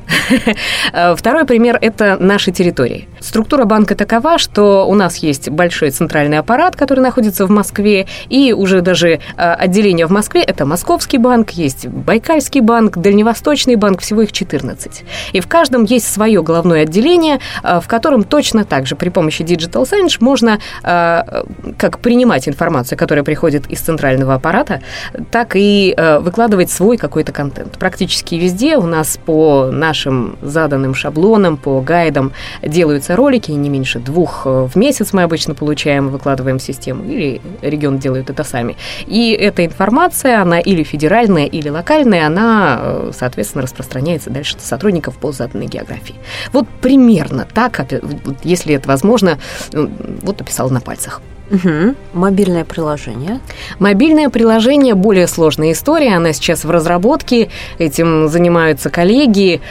Э, 0.94 1.16
второй 1.18 1.46
пример– 1.46 1.78
это 1.82 2.18
наши 2.20 2.52
территории. 2.52 3.08
Структура 3.20 3.66
банка 3.66 3.96
такова, 3.96 4.38
что 4.38 4.88
у 4.88 4.96
нас 4.96 5.18
есть 5.18 5.50
большой 5.50 5.92
центральный 5.92 6.40
аппарат, 6.40 6.76
который 6.76 7.00
находится 7.00 7.46
в 7.46 7.50
Москве, 7.50 8.08
и 8.30 8.54
уже 8.54 8.82
даже 8.82 9.20
а, 9.38 9.56
отделение 9.56 10.08
в 10.08 10.12
Москве– 10.12 10.42
это 10.48 10.66
Московский 10.66 11.18
банк, 11.18 11.52
есть 11.52 11.88
Байкальский 11.88 12.62
банк, 12.62 12.98
Дальневосточный 12.98 13.76
банк, 13.76 14.02
всего 14.02 14.22
их 14.22 14.32
14. 14.32 15.04
И 15.32 15.40
в 15.40 15.48
каждом 15.48 15.84
есть 15.84 16.12
свое 16.12 16.44
головное 16.44 16.84
отделение, 16.84 17.40
а, 17.64 17.80
в 17.80 17.88
котором 17.88 18.24
точно 18.24 18.66
так 18.66 18.86
же 18.86 18.96
при 18.96 19.10
помощи 19.10 19.42
Digital 19.42 19.84
Signage 19.84 20.18
можно 20.20 20.60
а, 20.84 21.46
как 21.78 22.00
принимать 22.04 22.48
информацию, 22.48 22.98
которая 22.98 23.24
приходит 23.24 23.66
из 23.72 23.80
центрального 23.80 24.36
аппарата, 24.36 24.82
так 25.32 25.54
и 25.56 25.96
выкладывать 26.20 26.70
свой 26.70 26.98
какой-то 26.98 27.32
контент. 27.32 27.78
Практически 27.80 28.36
везде 28.36 28.78
у 28.78 28.86
нас 28.86 29.18
по 29.26 29.70
нашим 29.72 30.38
заданным 30.42 30.94
шаблонам 30.94 31.58
по 31.58 31.82
гайдам 31.82 32.34
делаются 32.62 33.16
ролики, 33.16 33.52
не 33.52 33.70
меньше 33.70 34.00
двух 34.00 34.44
э, 34.46 34.68
в 34.72 34.76
месяц 34.76 35.14
мы 35.14 35.24
обычно 35.24 35.56
получаем, 35.56 36.10
выкладываем 36.10 36.60
в 36.60 36.62
систему, 36.62 37.04
или 37.06 37.42
регион 37.62 37.98
делают 37.98 38.30
это 38.30 38.44
сами. 38.44 38.76
И 39.08 39.32
эта 39.32 39.66
информация, 39.66 40.42
она 40.42 40.60
или 40.60 40.84
федеральная, 40.84 41.46
или 41.46 41.70
локальная, 41.70 42.28
она, 42.28 42.80
э, 42.82 43.12
соответственно, 43.14 43.64
распространяется 43.64 44.30
дальше 44.30 44.56
до 44.56 44.64
сотрудников 44.64 45.18
по 45.18 45.32
заданной 45.32 45.68
географии. 45.68 46.16
Вот 46.52 46.68
примерно 46.82 47.48
так, 47.52 47.86
если 48.44 48.76
это 48.76 48.88
возможно, 48.88 49.40
э, 49.72 49.88
вот 50.22 50.42
описал 50.42 50.70
на 50.70 50.82
пальцах. 50.82 51.22
Угу. 51.52 51.96
Мобильное 52.14 52.66
приложение. 52.66 53.40
Мобильное 53.80 54.30
приложение 54.30 54.96
более 54.96 55.28
сложная 55.28 55.72
история. 55.74 56.16
Она 56.16 56.34
сейчас 56.34 56.64
в 56.64 56.72
разработке. 56.72 57.50
Этим 57.78 58.28
занимаются 58.30 58.90
коллеги. 58.90 59.62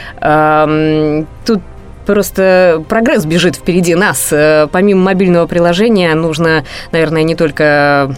Тут 1.44 1.60
просто 2.06 2.84
прогресс 2.88 3.24
бежит 3.24 3.56
впереди 3.56 3.94
нас. 3.94 4.28
Э, 4.32 4.66
помимо 4.70 5.02
мобильного 5.02 5.46
приложения 5.46 6.14
нужно, 6.14 6.64
наверное, 6.90 7.22
не 7.22 7.34
только 7.34 8.14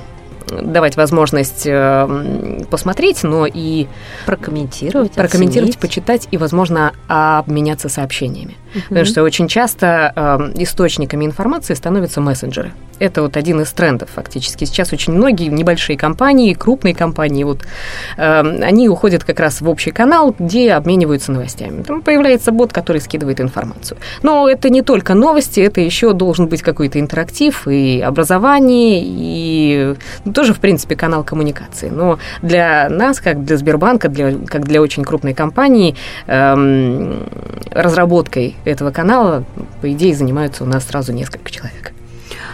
давать 0.48 0.96
возможность 0.96 1.62
э, 1.66 2.64
посмотреть, 2.70 3.22
но 3.22 3.46
и 3.46 3.86
прокомментировать, 4.26 5.12
прокомментировать, 5.12 5.76
оценить. 5.76 5.78
почитать 5.78 6.28
и, 6.30 6.36
возможно, 6.36 6.92
обменяться 7.08 7.88
сообщениями. 7.88 8.56
Угу. 8.74 8.82
Потому 8.88 9.06
что 9.06 9.22
очень 9.22 9.48
часто 9.48 10.12
э, 10.14 10.62
источниками 10.62 11.24
информации 11.24 11.74
становятся 11.74 12.20
мессенджеры. 12.20 12.72
Это 12.98 13.22
вот 13.22 13.36
один 13.36 13.60
из 13.60 13.72
трендов 13.72 14.10
фактически. 14.14 14.64
Сейчас 14.64 14.92
очень 14.92 15.12
многие 15.12 15.48
небольшие 15.48 15.98
компании, 15.98 16.54
крупные 16.54 16.94
компании, 16.94 17.44
вот, 17.44 17.62
э, 18.16 18.40
они 18.40 18.88
уходят 18.88 19.24
как 19.24 19.40
раз 19.40 19.60
в 19.60 19.68
общий 19.68 19.90
канал, 19.90 20.34
где 20.38 20.72
обмениваются 20.72 21.32
новостями. 21.32 21.82
Там 21.82 22.02
появляется 22.02 22.52
бот, 22.52 22.72
который 22.72 23.00
скидывает 23.00 23.40
информацию. 23.40 23.98
Но 24.22 24.48
это 24.48 24.70
не 24.70 24.82
только 24.82 25.14
новости, 25.14 25.60
это 25.60 25.80
еще 25.80 26.12
должен 26.12 26.46
быть 26.46 26.62
какой-то 26.62 27.00
интерактив 27.00 27.66
и 27.66 28.00
образование, 28.00 29.02
и 29.04 29.94
тоже, 30.34 30.52
в 30.52 30.60
принципе, 30.60 30.96
канал 30.96 31.24
коммуникации. 31.24 31.88
Но 31.88 32.18
для 32.42 32.88
нас, 32.90 33.20
как 33.20 33.44
для 33.44 33.56
Сбербанка, 33.56 34.08
для, 34.08 34.34
как 34.46 34.64
для 34.64 34.82
очень 34.82 35.04
крупной 35.04 35.32
компании, 35.32 35.96
э, 36.26 37.22
разработкой 37.70 38.56
этого 38.64 38.90
канала, 38.90 39.44
по 39.80 39.90
идее, 39.90 40.14
занимаются 40.14 40.64
у 40.64 40.66
нас 40.66 40.86
сразу 40.86 41.12
несколько 41.12 41.50
человек. 41.50 41.94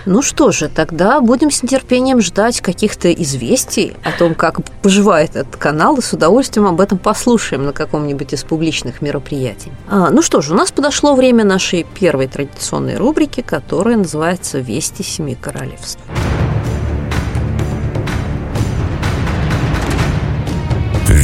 Ну 0.07 0.23
что 0.23 0.51
же, 0.51 0.69
тогда 0.69 1.21
будем 1.21 1.51
с 1.51 1.63
нетерпением 1.63 2.21
ждать 2.21 2.61
каких-то 2.61 3.13
известий 3.13 3.95
о 4.03 4.13
том, 4.13 4.35
как 4.35 4.61
поживает 4.83 5.37
этот 5.37 5.57
канал, 5.57 5.97
и 5.97 6.01
с 6.01 6.13
удовольствием 6.13 6.67
об 6.67 6.81
этом 6.81 6.99
послушаем 6.99 7.65
на 7.65 7.73
каком-нибудь 7.73 8.33
из 8.33 8.45
публичных 8.45 9.03
мероприятий. 9.03 9.73
А, 9.89 10.11
ну 10.11 10.23
что 10.23 10.41
же, 10.41 10.55
у 10.55 10.57
нас 10.57 10.73
подошло 10.73 11.15
время 11.15 11.45
нашей 11.45 11.85
первой 11.85 12.29
традиционной 12.29 12.97
рубрики, 12.97 13.43
которая 13.43 13.97
называется 13.97 14.59
«Вести 14.59 15.03
Семи 15.03 15.35
Королевств». 15.35 16.01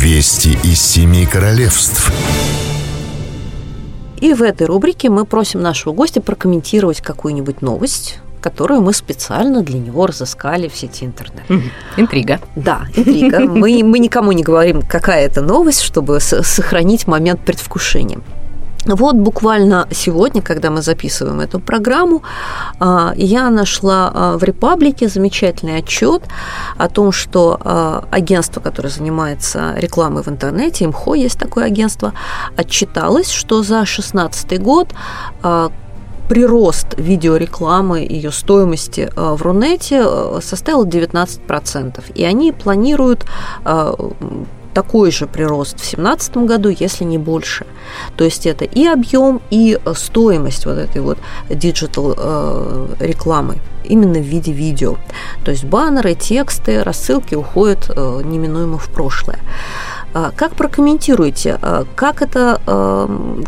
Вести 0.06 0.56
из 0.62 0.80
Семи 0.80 1.26
Королевств. 1.26 2.12
И 4.20 4.34
в 4.34 4.42
этой 4.42 4.68
рубрике 4.68 5.10
мы 5.10 5.24
просим 5.24 5.60
нашего 5.60 5.92
гостя 5.92 6.20
прокомментировать 6.20 7.00
какую-нибудь 7.00 7.60
новость, 7.60 8.20
которую 8.40 8.82
мы 8.82 8.92
специально 8.92 9.64
для 9.64 9.80
него 9.80 10.06
разыскали 10.06 10.68
в 10.68 10.76
сети 10.76 11.04
интернет. 11.04 11.42
Интрига. 11.96 12.38
Да, 12.54 12.86
интрига. 12.94 13.40
Мы, 13.40 13.82
мы 13.82 13.98
никому 13.98 14.30
не 14.30 14.44
говорим, 14.44 14.80
какая 14.82 15.26
это 15.26 15.42
новость, 15.42 15.80
чтобы 15.80 16.20
сохранить 16.20 17.08
момент 17.08 17.40
предвкушения. 17.40 18.20
Вот 18.94 19.16
буквально 19.16 19.88
сегодня, 19.90 20.42
когда 20.42 20.70
мы 20.70 20.80
записываем 20.80 21.40
эту 21.40 21.58
программу, 21.58 22.22
а, 22.78 23.12
я 23.16 23.50
нашла 23.50 24.12
а, 24.14 24.38
в 24.38 24.44
Репаблике 24.44 25.08
замечательный 25.08 25.78
отчет 25.78 26.22
о 26.76 26.88
том, 26.88 27.10
что 27.10 27.58
а, 27.64 28.04
агентство, 28.12 28.60
которое 28.60 28.90
занимается 28.90 29.74
рекламой 29.76 30.22
в 30.22 30.28
интернете, 30.28 30.86
МХО 30.86 31.14
есть 31.14 31.38
такое 31.38 31.64
агентство, 31.64 32.12
отчиталось, 32.56 33.30
что 33.30 33.62
за 33.62 33.78
2016 33.78 34.62
год 34.62 34.94
прирост 36.28 36.94
видеорекламы, 36.96 38.00
ее 38.00 38.32
стоимости 38.32 39.10
в 39.14 39.40
Рунете 39.42 40.04
составил 40.40 40.84
19%. 40.84 42.12
И 42.14 42.24
они 42.24 42.50
планируют 42.52 43.24
такой 44.76 45.10
же 45.10 45.26
прирост 45.26 45.72
в 45.72 45.76
2017 45.76 46.36
году, 46.36 46.68
если 46.68 47.04
не 47.04 47.16
больше. 47.16 47.64
То 48.16 48.24
есть 48.24 48.46
это 48.46 48.66
и 48.66 48.86
объем, 48.86 49.40
и 49.50 49.78
э, 49.82 49.94
стоимость 49.94 50.66
вот 50.66 50.76
этой 50.76 51.00
вот 51.00 51.18
digital 51.48 52.14
э, 52.18 52.88
рекламы 53.00 53.56
именно 53.84 54.18
в 54.18 54.26
виде 54.26 54.52
видео. 54.52 54.96
То 55.44 55.50
есть 55.50 55.64
баннеры, 55.64 56.14
тексты, 56.14 56.82
рассылки 56.82 57.34
уходят 57.34 57.90
э, 57.96 58.22
неминуемо 58.24 58.76
в 58.76 58.88
прошлое. 58.88 59.38
А 60.12 60.30
как 60.36 60.54
прокомментируете, 60.54 61.58
как 61.94 62.22
это, 62.22 62.60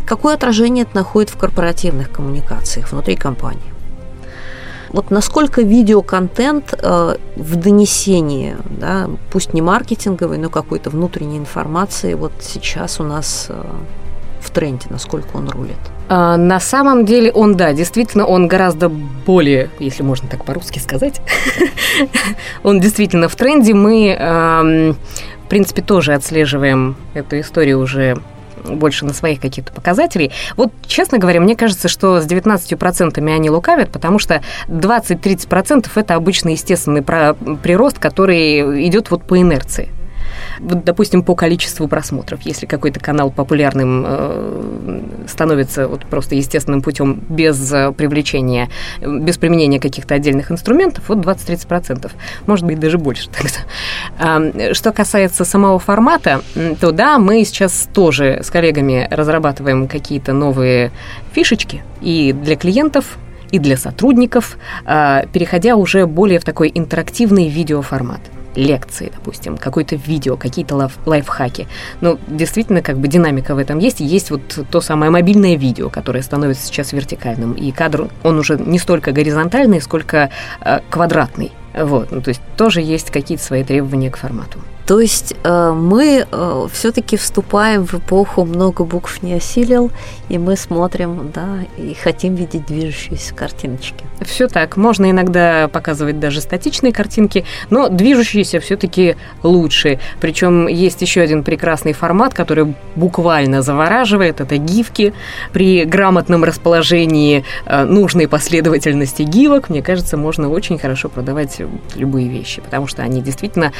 какое 0.05 0.35
отражение 0.35 0.83
это 0.83 0.97
находит 0.97 1.31
в 1.31 1.37
корпоративных 1.37 2.11
коммуникациях 2.11 2.91
внутри 2.91 3.15
компании? 3.15 3.78
Вот 4.91 5.11
насколько 5.11 5.61
видеоконтент 5.61 6.73
э, 6.73 7.15
в 7.35 7.55
донесении, 7.55 8.57
да, 8.69 9.09
пусть 9.31 9.53
не 9.53 9.61
маркетинговый, 9.61 10.37
но 10.37 10.49
какой-то 10.49 10.89
внутренней 10.89 11.37
информации, 11.37 12.15
вот 12.15 12.31
сейчас 12.41 12.99
у 12.99 13.03
нас 13.03 13.47
э, 13.49 13.63
в 14.41 14.49
тренде, 14.49 14.87
насколько 14.89 15.37
он 15.37 15.49
рулит? 15.49 15.77
А, 16.07 16.37
на 16.37 16.59
самом 16.59 17.05
деле 17.05 17.31
он, 17.31 17.55
да, 17.55 17.73
действительно, 17.73 18.25
он 18.25 18.47
гораздо 18.47 18.89
более, 18.89 19.69
если 19.79 20.01
можно 20.01 20.27
так 20.27 20.43
по-русски 20.43 20.79
сказать, 20.79 21.21
он 22.63 22.79
действительно 22.79 23.29
в 23.29 23.35
тренде. 23.35 23.73
Мы, 23.73 24.95
в 25.45 25.49
принципе, 25.49 25.81
тоже 25.81 26.13
отслеживаем 26.13 26.95
эту 27.13 27.39
историю 27.39 27.79
уже 27.79 28.17
больше 28.65 29.05
на 29.05 29.13
своих 29.13 29.39
каких-то 29.39 29.71
показателей. 29.71 30.31
Вот, 30.55 30.71
честно 30.85 31.17
говоря, 31.17 31.39
мне 31.39 31.55
кажется, 31.55 31.87
что 31.87 32.21
с 32.21 32.25
19% 32.25 33.35
они 33.35 33.49
лукавят, 33.49 33.89
потому 33.91 34.19
что 34.19 34.41
20-30% 34.67 35.87
это 35.95 36.15
обычно 36.15 36.49
естественный 36.49 37.01
прирост, 37.01 37.99
который 37.99 38.87
идет 38.87 39.11
вот 39.11 39.23
по 39.23 39.39
инерции. 39.39 39.89
Вот, 40.59 40.83
допустим, 40.83 41.23
по 41.23 41.35
количеству 41.35 41.87
просмотров. 41.87 42.41
Если 42.43 42.65
какой-то 42.65 42.99
канал 42.99 43.31
популярным 43.31 44.03
э, 44.05 45.01
становится 45.27 45.87
вот 45.87 46.05
просто 46.05 46.35
естественным 46.35 46.81
путем 46.81 47.21
без 47.29 47.71
э, 47.71 47.91
привлечения, 47.91 48.69
без 49.01 49.37
применения 49.37 49.79
каких-то 49.79 50.15
отдельных 50.15 50.51
инструментов, 50.51 51.05
вот 51.07 51.19
20-30%. 51.19 52.11
Может 52.45 52.65
быть, 52.65 52.79
даже 52.79 52.97
больше 52.97 53.29
тогда. 54.17 54.73
Что 54.73 54.91
касается 54.91 55.45
самого 55.45 55.79
формата, 55.79 56.41
то 56.79 56.91
да, 56.91 57.17
мы 57.19 57.43
сейчас 57.45 57.87
тоже 57.93 58.41
с 58.43 58.49
коллегами 58.49 59.07
разрабатываем 59.09 59.87
какие-то 59.87 60.33
новые 60.33 60.91
фишечки 61.33 61.83
и 62.01 62.33
для 62.33 62.55
клиентов, 62.55 63.17
и 63.51 63.59
для 63.59 63.77
сотрудников, 63.77 64.57
а, 64.85 65.25
переходя 65.33 65.75
уже 65.75 66.05
более 66.05 66.39
в 66.39 66.43
такой 66.43 66.71
интерактивный 66.73 67.49
видеоформат 67.49 68.21
лекции, 68.55 69.11
допустим, 69.13 69.57
какое-то 69.57 69.95
видео, 69.95 70.37
какие-то 70.37 70.75
лайф 70.75 70.97
лайфхаки. 71.05 71.67
Ну, 72.01 72.19
действительно, 72.27 72.81
как 72.81 72.97
бы 72.97 73.07
динамика 73.07 73.55
в 73.55 73.57
этом 73.57 73.79
есть. 73.79 73.99
Есть 73.99 74.31
вот 74.31 74.41
то 74.69 74.81
самое 74.81 75.11
мобильное 75.11 75.55
видео, 75.55 75.89
которое 75.89 76.21
становится 76.21 76.65
сейчас 76.65 76.93
вертикальным. 76.93 77.53
И 77.53 77.71
кадр, 77.71 78.09
он 78.23 78.39
уже 78.39 78.57
не 78.57 78.79
столько 78.79 79.11
горизонтальный, 79.11 79.81
сколько 79.81 80.29
э, 80.61 80.79
квадратный. 80.89 81.51
Вот, 81.73 82.11
ну, 82.11 82.21
то 82.21 82.29
есть 82.29 82.41
тоже 82.57 82.81
есть 82.81 83.11
какие-то 83.11 83.43
свои 83.43 83.63
требования 83.63 84.09
к 84.09 84.17
формату. 84.17 84.59
То 84.89 84.99
есть 84.99 85.35
э, 85.43 85.71
мы 85.71 86.25
э, 86.31 86.67
все-таки 86.73 87.15
вступаем 87.15 87.85
в 87.85 87.93
эпоху 87.93 88.43
много 88.43 88.83
букв 88.83 89.21
не 89.21 89.35
осилил, 89.35 89.91
и 90.29 90.39
мы 90.39 90.57
смотрим, 90.57 91.31
да, 91.31 91.59
и 91.77 91.93
хотим 91.93 92.33
видеть 92.33 92.65
движущиеся 92.65 93.35
картиночки. 93.35 94.03
Все 94.21 94.47
так. 94.47 94.77
Можно 94.77 95.11
иногда 95.11 95.67
показывать 95.67 96.19
даже 96.19 96.41
статичные 96.41 96.91
картинки, 96.91 97.45
но 97.69 97.89
движущиеся 97.89 98.59
все-таки 98.59 99.15
лучше. 99.43 99.99
Причем 100.19 100.67
есть 100.67 101.03
еще 101.03 101.21
один 101.21 101.43
прекрасный 101.43 101.93
формат, 101.93 102.33
который 102.33 102.73
буквально 102.95 103.61
завораживает. 103.61 104.41
Это 104.41 104.57
гифки. 104.57 105.13
При 105.53 105.85
грамотном 105.85 106.43
расположении 106.43 107.45
э, 107.67 107.85
нужной 107.85 108.27
последовательности 108.27 109.21
гифок, 109.21 109.69
мне 109.69 109.83
кажется, 109.83 110.17
можно 110.17 110.49
очень 110.49 110.79
хорошо 110.79 111.09
продавать 111.09 111.61
любые 111.95 112.27
вещи, 112.27 112.59
потому 112.59 112.87
что 112.87 113.03
они 113.03 113.21
действительно 113.21 113.71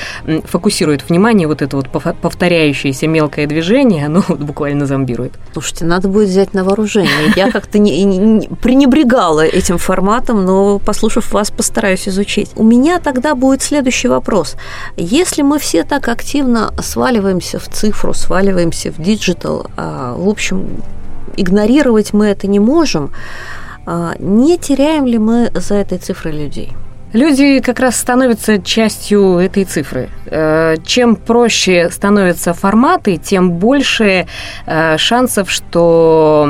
фокусируют 0.45 0.98
акцентирует 0.99 1.09
внимание 1.09 1.47
вот 1.47 1.61
это 1.61 1.75
вот 1.77 1.89
повторяющееся 2.21 3.07
мелкое 3.07 3.47
движение, 3.47 4.05
оно 4.05 4.23
вот 4.27 4.39
буквально 4.39 4.85
зомбирует. 4.85 5.33
Слушайте, 5.53 5.85
надо 5.85 6.07
будет 6.07 6.29
взять 6.29 6.53
на 6.53 6.63
вооружение. 6.63 7.33
Я 7.35 7.51
как-то 7.51 7.79
не, 7.79 8.03
не, 8.03 8.47
пренебрегала 8.47 9.45
этим 9.45 9.77
форматом, 9.77 10.45
но, 10.45 10.79
послушав 10.79 11.33
вас, 11.33 11.51
постараюсь 11.51 12.07
изучить. 12.07 12.51
У 12.55 12.63
меня 12.63 12.99
тогда 12.99 13.35
будет 13.35 13.61
следующий 13.61 14.09
вопрос. 14.09 14.55
Если 14.97 15.43
мы 15.43 15.57
все 15.57 15.83
так 15.83 16.07
активно 16.07 16.71
сваливаемся 16.81 17.59
в 17.59 17.67
цифру, 17.67 18.13
сваливаемся 18.13 18.91
в 18.91 19.01
digital, 19.01 19.65
а, 19.77 20.15
в 20.17 20.27
общем, 20.27 20.67
игнорировать 21.37 22.13
мы 22.13 22.27
это 22.27 22.47
не 22.47 22.59
можем, 22.59 23.11
а, 23.85 24.13
не 24.19 24.57
теряем 24.57 25.05
ли 25.05 25.17
мы 25.17 25.51
за 25.55 25.75
этой 25.75 25.97
цифрой 25.97 26.33
людей? 26.33 26.73
Люди 27.13 27.59
как 27.59 27.79
раз 27.79 27.95
становятся 27.95 28.61
частью 28.61 29.37
этой 29.37 29.63
цифры. 29.63 30.09
Э, 30.27 30.75
чем 30.85 31.15
проще 31.15 31.89
становятся 31.89 32.53
форматы, 32.53 33.17
тем 33.17 33.51
больше 33.53 34.27
э, 34.67 34.97
шансов, 34.97 35.49
что 35.49 36.47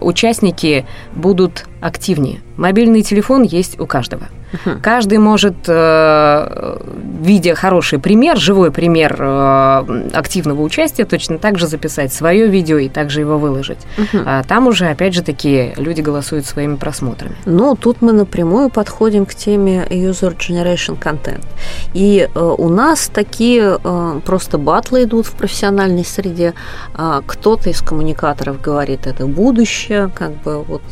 участники 0.00 0.86
будут 1.14 1.66
активнее. 1.84 2.40
Мобильный 2.56 3.02
телефон 3.02 3.42
есть 3.42 3.78
у 3.78 3.86
каждого. 3.86 4.28
Uh-huh. 4.54 4.80
Каждый 4.80 5.18
может, 5.18 5.54
э, 5.66 6.78
видя 7.20 7.54
хороший 7.54 7.98
пример, 7.98 8.38
живой 8.38 8.70
пример 8.70 9.16
э, 9.18 10.08
активного 10.14 10.62
участия, 10.62 11.04
точно 11.04 11.38
так 11.38 11.58
же 11.58 11.66
записать 11.66 12.12
свое 12.12 12.46
видео 12.46 12.78
и 12.78 12.88
также 12.88 13.20
его 13.20 13.36
выложить. 13.36 13.80
А 14.24 14.42
там 14.44 14.66
уже, 14.66 14.86
опять 14.86 15.12
же, 15.12 15.22
такие 15.22 15.74
люди 15.76 16.00
голосуют 16.00 16.46
своими 16.46 16.76
просмотрами. 16.76 17.34
Ну, 17.44 17.74
тут 17.74 18.00
мы 18.00 18.12
напрямую 18.12 18.70
подходим 18.70 19.26
к 19.26 19.34
теме 19.34 19.86
User 19.90 20.34
Generation 20.38 20.98
Content. 20.98 21.44
И 21.92 22.28
э, 22.34 22.40
у 22.40 22.68
нас 22.70 23.10
такие 23.12 23.78
просто 24.24 24.56
батлы 24.56 25.04
идут 25.04 25.26
в 25.26 25.32
профессиональной 25.32 26.04
среде. 26.04 26.54
А 26.94 27.20
кто-то 27.26 27.68
из 27.68 27.82
коммуникаторов 27.82 28.60
говорит, 28.62 29.06
это 29.06 29.26
будущее, 29.26 30.10
как 30.14 30.32
бы 30.42 30.62
вот 30.62 30.82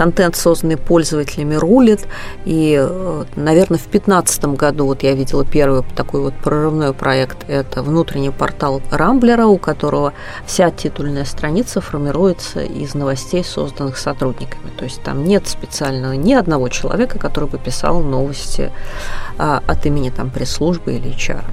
контент, 0.00 0.34
созданный 0.34 0.78
пользователями, 0.78 1.56
рулит. 1.56 2.08
И, 2.46 2.74
э, 2.80 3.24
наверное, 3.36 3.76
в 3.76 3.82
2015 3.82 4.56
году 4.56 4.86
вот 4.86 5.02
я 5.02 5.12
видела 5.12 5.44
первый 5.44 5.82
такой 5.94 6.22
вот 6.22 6.32
прорывной 6.42 6.94
проект. 6.94 7.44
Это 7.48 7.82
внутренний 7.82 8.30
портал 8.30 8.80
Рамблера, 8.90 9.44
у 9.44 9.58
которого 9.58 10.14
вся 10.46 10.70
титульная 10.70 11.26
страница 11.26 11.82
формируется 11.82 12.62
из 12.62 12.94
новостей, 12.94 13.44
созданных 13.44 13.98
сотрудниками. 13.98 14.70
То 14.78 14.84
есть 14.84 15.02
там 15.02 15.22
нет 15.22 15.46
специального 15.46 16.14
ни 16.14 16.32
одного 16.32 16.70
человека, 16.70 17.18
который 17.18 17.50
бы 17.50 17.58
писал 17.58 18.00
новости 18.00 18.72
а, 19.36 19.62
от 19.66 19.84
имени 19.84 20.08
там 20.08 20.30
пресс-службы 20.30 20.94
или 20.94 21.14
HR. 21.14 21.44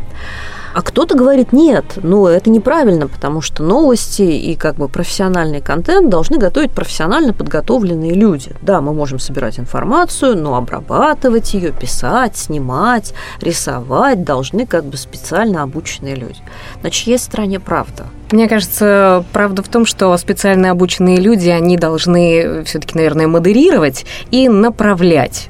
А 0.77 0.83
кто-то 0.83 1.17
говорит, 1.17 1.53
нет, 1.53 1.97
ну 2.03 2.27
это 2.27 2.51
неправильно, 2.51 3.07
потому 3.07 3.41
что 3.41 3.63
новости 3.63 4.21
и 4.21 4.53
как 4.53 4.75
бы 4.75 4.87
профессиональный 4.87 5.59
контент 5.59 6.07
должны 6.07 6.37
готовить 6.37 6.71
профессионально 6.71 7.33
подготовленные 7.33 8.13
люди. 8.13 8.51
Да, 8.61 8.79
мы 8.79 8.93
можем 8.93 9.17
собирать 9.17 9.57
информацию, 9.57 10.37
но 10.37 10.55
обрабатывать 10.55 11.55
ее, 11.55 11.71
писать, 11.71 12.37
снимать, 12.37 13.15
рисовать 13.41 14.23
должны 14.23 14.67
как 14.67 14.85
бы 14.85 14.97
специально 14.97 15.63
обученные 15.63 16.13
люди. 16.13 16.37
На 16.83 16.91
чьей 16.91 17.17
стороне 17.17 17.59
правда? 17.59 18.05
Мне 18.31 18.47
кажется, 18.47 19.25
правда 19.33 19.63
в 19.63 19.69
том, 19.69 19.83
что 19.83 20.15
специально 20.17 20.69
обученные 20.69 21.17
люди, 21.17 21.49
они 21.49 21.75
должны 21.77 22.63
все-таки, 22.65 22.95
наверное, 22.95 23.25
модерировать 23.25 24.05
и 24.29 24.47
направлять 24.47 25.49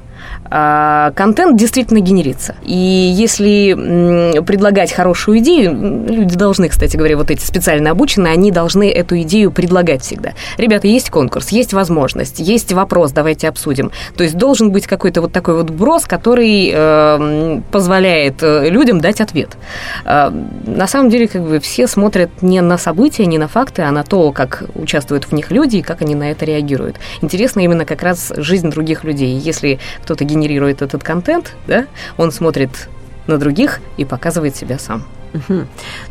контент 0.49 1.57
действительно 1.57 1.99
генерится. 1.99 2.55
И 2.63 2.73
если 2.73 4.41
предлагать 4.41 4.91
хорошую 4.91 5.39
идею, 5.39 6.05
люди 6.07 6.35
должны, 6.35 6.69
кстати 6.69 6.95
говоря, 6.97 7.17
вот 7.17 7.31
эти 7.31 7.43
специально 7.43 7.91
обученные, 7.91 8.33
они 8.33 8.51
должны 8.51 8.89
эту 8.89 9.21
идею 9.21 9.51
предлагать 9.51 10.01
всегда. 10.01 10.31
Ребята, 10.57 10.87
есть 10.87 11.09
конкурс, 11.09 11.49
есть 11.49 11.73
возможность, 11.73 12.39
есть 12.39 12.73
вопрос, 12.73 13.11
давайте 13.11 13.49
обсудим. 13.49 13.91
То 14.15 14.23
есть 14.23 14.37
должен 14.37 14.71
быть 14.71 14.87
какой-то 14.87 15.21
вот 15.21 15.31
такой 15.31 15.55
вот 15.55 15.69
брос, 15.69 16.05
который 16.05 16.71
э, 16.73 17.61
позволяет 17.71 18.41
э, 18.41 18.69
людям 18.69 19.01
дать 19.01 19.21
ответ. 19.21 19.57
Э, 20.05 20.29
на 20.65 20.87
самом 20.87 21.09
деле, 21.09 21.27
как 21.27 21.43
бы 21.43 21.59
все 21.59 21.87
смотрят 21.87 22.29
не 22.41 22.61
на 22.61 22.77
события, 22.77 23.25
не 23.25 23.37
на 23.37 23.47
факты, 23.47 23.81
а 23.81 23.91
на 23.91 24.03
то, 24.03 24.31
как 24.31 24.63
участвуют 24.75 25.25
в 25.25 25.31
них 25.33 25.51
люди 25.51 25.77
и 25.77 25.81
как 25.81 26.01
они 26.01 26.15
на 26.15 26.31
это 26.31 26.45
реагируют. 26.45 26.97
Интересно 27.21 27.59
именно 27.61 27.85
как 27.85 28.03
раз 28.03 28.31
жизнь 28.37 28.69
других 28.69 29.03
людей. 29.03 29.37
Если 29.37 29.79
кто-то 30.03 30.23
генерирует 30.23 30.36
генерирует 30.39 30.81
этот 30.81 31.03
контент, 31.03 31.55
да, 31.67 31.85
он 32.17 32.31
смотрит 32.31 32.89
на 33.27 33.37
других 33.37 33.79
и 33.97 34.05
показывает 34.05 34.55
себя 34.55 34.79
сам. 34.79 35.03
Угу. 35.33 35.67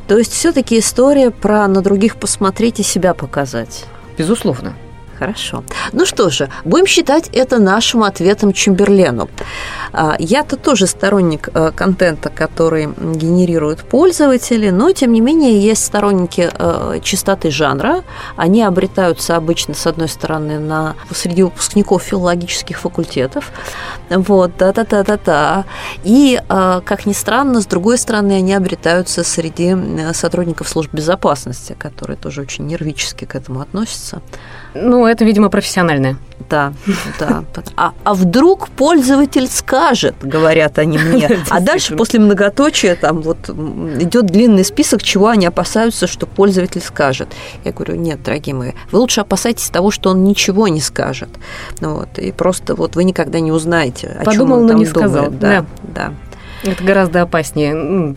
То 0.09 0.19
есть 0.19 0.33
все-таки 0.33 0.79
история 0.79 1.31
про 1.31 1.67
на 1.69 1.81
других 1.83 2.17
посмотреть 2.17 2.81
и 2.81 2.83
себя 2.83 3.15
показать. 3.15 3.87
Безусловно. 4.19 4.75
Хорошо. 5.19 5.65
Ну 5.93 6.05
что 6.05 6.29
же, 6.29 6.51
будем 6.65 6.87
считать 6.87 7.31
это 7.33 7.59
нашим 7.59 8.03
ответом 8.03 8.53
Чемберлену. 8.53 9.29
А, 9.93 10.17
я-то 10.19 10.57
тоже 10.57 10.87
сторонник 10.87 11.49
э, 11.55 11.73
контента, 11.75 12.29
который 12.29 12.87
генерируют 12.87 13.81
пользователи, 13.81 14.69
но, 14.69 14.93
тем 14.93 15.13
не 15.13 15.23
менее, 15.23 15.59
есть 15.59 15.85
сторонники 15.85 16.51
э, 16.53 17.01
чистоты 17.03 17.51
жанра. 17.51 18.05
Они 18.37 18.63
обретаются 18.63 19.37
обычно, 19.37 19.73
с 19.73 19.87
одной 19.87 20.09
стороны, 20.09 20.59
на, 20.59 20.97
среди 21.11 21.43
выпускников 21.45 22.03
филологических 22.03 22.79
факультетов. 22.79 23.53
Вот, 24.11 24.57
да-да-да-да-да. 24.59 25.65
И, 26.05 26.39
э, 26.47 26.81
как 26.85 27.07
ни 27.07 27.15
странно, 27.15 27.63
с 27.63 27.67
другой 27.67 27.97
стороны, 27.97 28.33
они 28.33 28.53
обретаются 28.53 29.25
среди 29.25 29.75
сотрудников 30.13 30.69
служб 30.69 30.93
безопасности, 30.93 31.75
которые 31.79 32.19
тоже 32.19 32.43
очень 32.43 32.67
нервически 32.67 33.25
к 33.25 33.35
этому 33.35 33.63
относятся. 33.63 34.21
Ну, 35.07 35.13
это, 35.13 35.25
видимо, 35.25 35.51
профессиональное. 35.51 36.17
Да, 36.51 36.73
да. 37.21 37.45
А, 37.77 37.93
а 38.03 38.15
вдруг 38.15 38.71
пользователь 38.71 39.47
скажет, 39.47 40.17
говорят 40.21 40.81
они 40.81 40.99
мне. 40.99 41.29
А 41.49 41.61
дальше 41.61 41.95
после 41.95 42.19
многоточия 42.19 42.97
там 42.97 43.21
вот 43.21 43.49
идет 43.49 44.27
длинный 44.27 44.65
список, 44.65 45.05
чего 45.05 45.29
они 45.29 45.47
опасаются, 45.47 46.09
что 46.09 46.27
пользователь 46.27 46.81
скажет. 46.81 47.29
Я 47.65 47.71
говорю, 47.71 47.95
нет, 47.95 48.21
дорогие 48.25 48.57
мои, 48.57 48.73
вы 48.91 48.99
лучше 48.99 49.21
опасайтесь 49.21 49.71
того, 49.71 49.93
что 49.93 50.11
он 50.11 50.25
ничего 50.25 50.67
не 50.67 50.81
скажет. 50.81 51.29
Вот, 51.81 52.19
и 52.19 52.33
просто 52.33 52.75
вот 52.75 52.97
вы 52.97 53.05
никогда 53.05 53.39
не 53.39 53.53
узнаете, 53.53 54.09
о 54.09 54.25
Подумал, 54.25 54.35
чем 54.35 54.53
он 54.53 54.69
там 54.69 54.77
не 54.79 54.87
думает. 54.87 54.89
сказал. 54.89 55.31
Да, 55.31 55.65
да. 55.83 56.13
Это 56.67 56.83
гораздо 56.83 57.23
опаснее. 57.23 58.15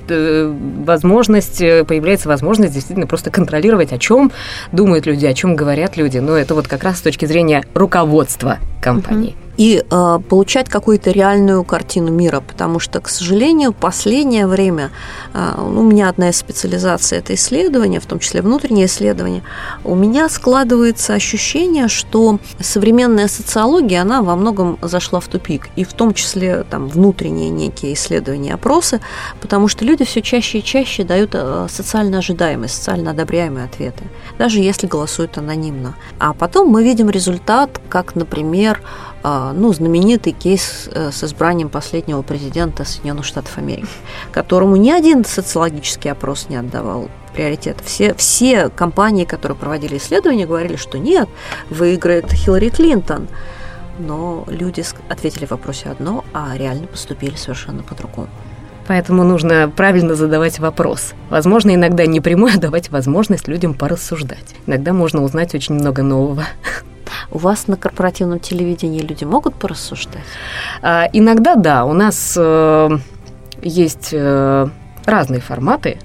Возможность, 0.85 1.61
э, 1.61 1.83
появляется 1.85 2.27
возможность 2.27 2.73
действительно 2.73 3.07
просто 3.07 3.29
контролировать, 3.29 3.93
о 3.93 3.99
чем 3.99 4.31
думают 4.71 5.05
люди, 5.05 5.25
о 5.25 5.33
чем 5.33 5.55
говорят 5.55 5.97
люди. 5.97 6.17
Но 6.17 6.35
это 6.35 6.55
вот 6.55 6.67
как 6.67 6.83
раз 6.83 6.97
с 6.97 7.01
точки 7.01 7.25
зрения 7.25 7.63
руководства 7.73 8.57
компании. 8.81 9.31
Угу 9.31 9.49
и 9.59 9.83
э, 9.83 10.19
получать 10.29 10.69
какую-то 10.69 11.11
реальную 11.11 11.65
картину 11.65 12.11
мира, 12.11 12.39
потому 12.39 12.79
что, 12.79 13.01
к 13.01 13.09
сожалению, 13.09 13.73
последнее 13.73 14.47
время 14.47 14.89
э, 15.33 15.55
у 15.61 15.81
меня 15.81 16.07
одна 16.07 16.29
из 16.29 16.37
специализаций 16.37 17.17
это 17.17 17.35
исследование, 17.35 17.99
в 17.99 18.05
том 18.05 18.19
числе 18.19 18.41
внутреннее 18.41 18.85
исследование, 18.85 19.43
у 19.83 19.95
меня 19.95 20.29
складывается 20.29 21.13
ощущение, 21.13 21.89
что 21.89 22.39
современная 22.61 23.27
социология, 23.27 24.01
она 24.01 24.21
во 24.21 24.37
многом 24.37 24.79
зашла 24.81 25.19
в 25.19 25.27
тупик, 25.27 25.67
и 25.75 25.83
в 25.83 25.91
том 25.91 26.13
числе 26.13 26.63
там 26.63 26.87
внутренние 26.87 27.49
некие 27.49 27.93
исследования, 27.95 28.53
опросы, 28.53 29.01
потому 29.41 29.67
что 29.67 29.83
люди 29.83 30.05
все 30.05 30.21
чаще 30.21 30.59
и 30.59 30.63
чаще 30.63 31.03
дают 31.03 31.31
э, 31.33 31.67
социально 31.69 32.19
ожидаемые, 32.19 32.69
социально 32.69 33.11
одобряемые 33.11 33.65
ответы, 33.65 34.05
даже 34.37 34.59
если 34.59 34.87
голосуют 34.87 35.37
анонимно. 35.37 35.95
А 36.17 36.31
потом 36.31 36.69
мы 36.69 36.81
видим 36.81 37.09
результат, 37.09 37.81
как, 37.89 38.15
например, 38.15 38.68
а, 39.23 39.53
ну, 39.53 39.73
знаменитый 39.73 40.33
кейс 40.33 40.89
э, 40.91 41.11
с 41.11 41.23
избранием 41.23 41.69
последнего 41.69 42.21
президента 42.21 42.85
Соединенных 42.85 43.25
Штатов 43.25 43.57
Америки, 43.57 43.89
которому 44.31 44.75
ни 44.75 44.91
один 44.91 45.25
социологический 45.25 46.11
опрос 46.11 46.47
не 46.49 46.55
отдавал 46.55 47.09
приоритет. 47.33 47.77
Все, 47.83 48.13
все 48.15 48.69
компании, 48.69 49.25
которые 49.25 49.57
проводили 49.57 49.97
исследования, 49.97 50.45
говорили, 50.45 50.75
что 50.75 50.97
нет, 50.97 51.27
выиграет 51.69 52.31
Хиллари 52.31 52.69
Клинтон. 52.69 53.27
Но 53.99 54.45
люди 54.47 54.83
ответили 55.09 55.45
в 55.45 55.51
вопросе 55.51 55.89
одно, 55.89 56.23
а 56.33 56.55
реально 56.55 56.87
поступили 56.87 57.35
совершенно 57.35 57.83
по-другому. 57.83 58.29
Поэтому 58.89 59.23
нужно 59.23 59.71
правильно 59.73 60.15
задавать 60.15 60.57
вопрос. 60.57 61.13
Возможно, 61.29 61.75
иногда 61.75 62.07
не 62.07 62.21
прямой, 62.21 62.55
а 62.55 62.59
давать 62.59 62.89
возможность 62.89 63.47
людям 63.47 63.75
порассуждать. 63.75 64.55
Иногда 64.65 64.93
можно 64.93 65.21
узнать 65.21 65.53
очень 65.53 65.75
много 65.75 66.01
нового. 66.01 66.43
У 67.31 67.37
вас 67.37 67.67
на 67.67 67.77
корпоративном 67.77 68.39
телевидении 68.39 69.01
люди 69.01 69.25
могут 69.25 69.53
порассуждать? 69.53 70.23
А, 70.81 71.07
иногда 71.13 71.53
да. 71.53 71.85
У 71.85 71.93
нас 71.93 72.33
э, 72.35 72.89
есть 73.61 74.09
э, 74.11 74.67
разные 75.05 75.39
форматы 75.39 75.99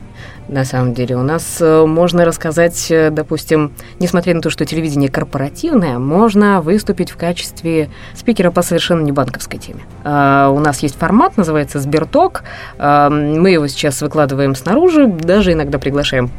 на 0.49 0.65
самом 0.65 0.95
деле. 0.95 1.17
У 1.17 1.23
нас 1.23 1.59
э, 1.61 1.85
можно 1.87 2.25
рассказать, 2.25 2.91
э, 2.91 3.11
допустим, 3.11 3.73
несмотря 3.99 4.35
на 4.35 4.41
то, 4.41 4.51
что 4.51 4.65
телевидение 4.65 5.11
корпоративное, 5.11 5.99
можно 5.99 6.61
выступить 6.61 7.11
в 7.11 7.17
качестве 7.17 7.91
спикера 8.15 8.51
по 8.51 8.63
совершенно 8.63 9.03
не 9.03 9.13
банковской 9.13 9.59
теме. 9.59 9.81
А, 10.05 10.51
у 10.51 10.59
нас 10.61 10.83
есть 10.83 10.97
формат, 10.97 11.37
называется 11.37 11.81
Сберток. 11.81 12.45
Мы 12.79 13.51
его 13.51 13.67
сейчас 13.67 14.01
выкладываем 14.03 14.55
снаружи, 14.55 15.07
даже 15.07 15.53
иногда 15.53 15.79
приглашаем 15.79 16.31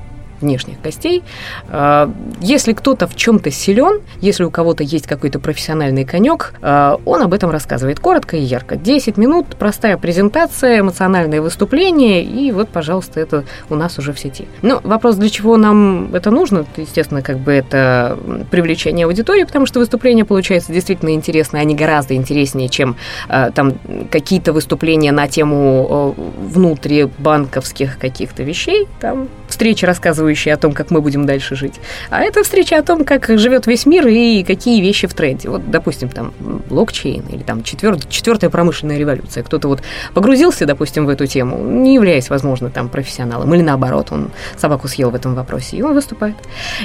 внешних 0.46 0.82
гостей. 0.82 1.24
А, 1.70 2.12
если 2.40 2.74
кто-то 2.74 3.08
в 3.08 3.16
чем-то 3.16 3.52
силен, 3.52 4.02
если 4.22 4.44
у 4.44 4.52
кого-то 4.52 4.84
есть 4.84 5.08
какой-то 5.08 5.40
профессиональный 5.40 6.06
конек, 6.06 6.54
а, 6.62 7.00
он 7.06 7.22
об 7.24 7.34
этом 7.34 7.50
рассказывает 7.50 8.00
коротко 8.00 8.38
и 8.38 8.42
ярко. 8.42 8.76
10 8.76 9.18
минут, 9.18 9.48
простая 9.58 9.98
презентация, 9.98 10.80
эмоциональное 10.80 11.42
выступление, 11.42 12.24
и 12.24 12.52
вот, 12.52 12.70
пожалуйста, 12.70 13.20
это 13.20 13.44
у 13.70 13.76
нас 13.76 13.98
уже 13.98 14.14
в 14.14 14.20
сети. 14.20 14.48
Ну, 14.62 14.80
вопрос, 14.84 15.16
для 15.16 15.30
чего 15.30 15.58
нам 15.58 16.14
это 16.14 16.30
нужно? 16.32 16.66
Естественно, 16.78 17.22
как 17.22 17.40
бы 17.40 17.52
это 17.52 18.18
привлечение 18.52 19.06
аудитории, 19.06 19.44
потому 19.44 19.66
что 19.66 19.80
выступление 19.80 20.26
получается 20.26 20.72
действительно 20.72 21.14
интересно, 21.14 21.60
они 21.60 21.76
гораздо 21.76 22.14
интереснее, 22.14 22.70
чем 22.70 22.96
а, 23.28 23.50
там 23.50 23.74
какие-то 24.12 24.54
выступления 24.54 25.12
на 25.12 25.28
тему 25.28 26.14
внутрибанковских 26.38 27.98
каких-то 27.98 28.44
вещей. 28.44 28.88
Там 29.00 29.28
встречи 29.48 29.86
рассказывающие 29.86 30.54
о 30.54 30.58
том, 30.58 30.74
как 30.74 30.92
мы 30.92 31.02
будем 31.02 31.26
дальше 31.26 31.56
жить. 31.56 31.76
А 32.10 32.22
это 32.22 32.44
встреча 32.44 32.78
о 32.78 32.84
том, 32.84 33.04
как 33.06 33.28
живет 33.38 33.68
весь 33.68 33.86
мир 33.86 34.08
и 34.08 34.44
какие 34.44 34.82
вещи 34.82 35.08
в 35.08 35.14
тренде. 35.14 35.50
Вот, 35.50 35.70
допустим, 35.70 36.10
там 36.10 36.34
блокчейн 36.70 37.24
или 37.30 37.44
там 37.44 37.64
четвер... 37.64 37.98
четвертая 38.10 38.50
промышленная 38.50 38.98
революция. 38.98 39.44
Кто-то 39.44 39.68
вот 39.68 39.82
погрузился, 40.14 40.66
допустим, 40.66 41.06
в 41.06 41.10
эту 41.10 41.26
тему, 41.28 41.58
не 41.58 41.96
являясь, 41.96 42.30
возможно, 42.30 42.70
там 42.70 42.90
профессионалом, 42.90 43.54
или 43.54 43.62
наоборот, 43.62 44.08
он 44.12 44.32
собаку 44.58 44.88
съел 44.88 45.10
в 45.10 45.16
этом 45.16 45.36
вопросе, 45.36 45.78
и 45.78 45.82
он 45.82 45.94
выступает. 45.94 46.36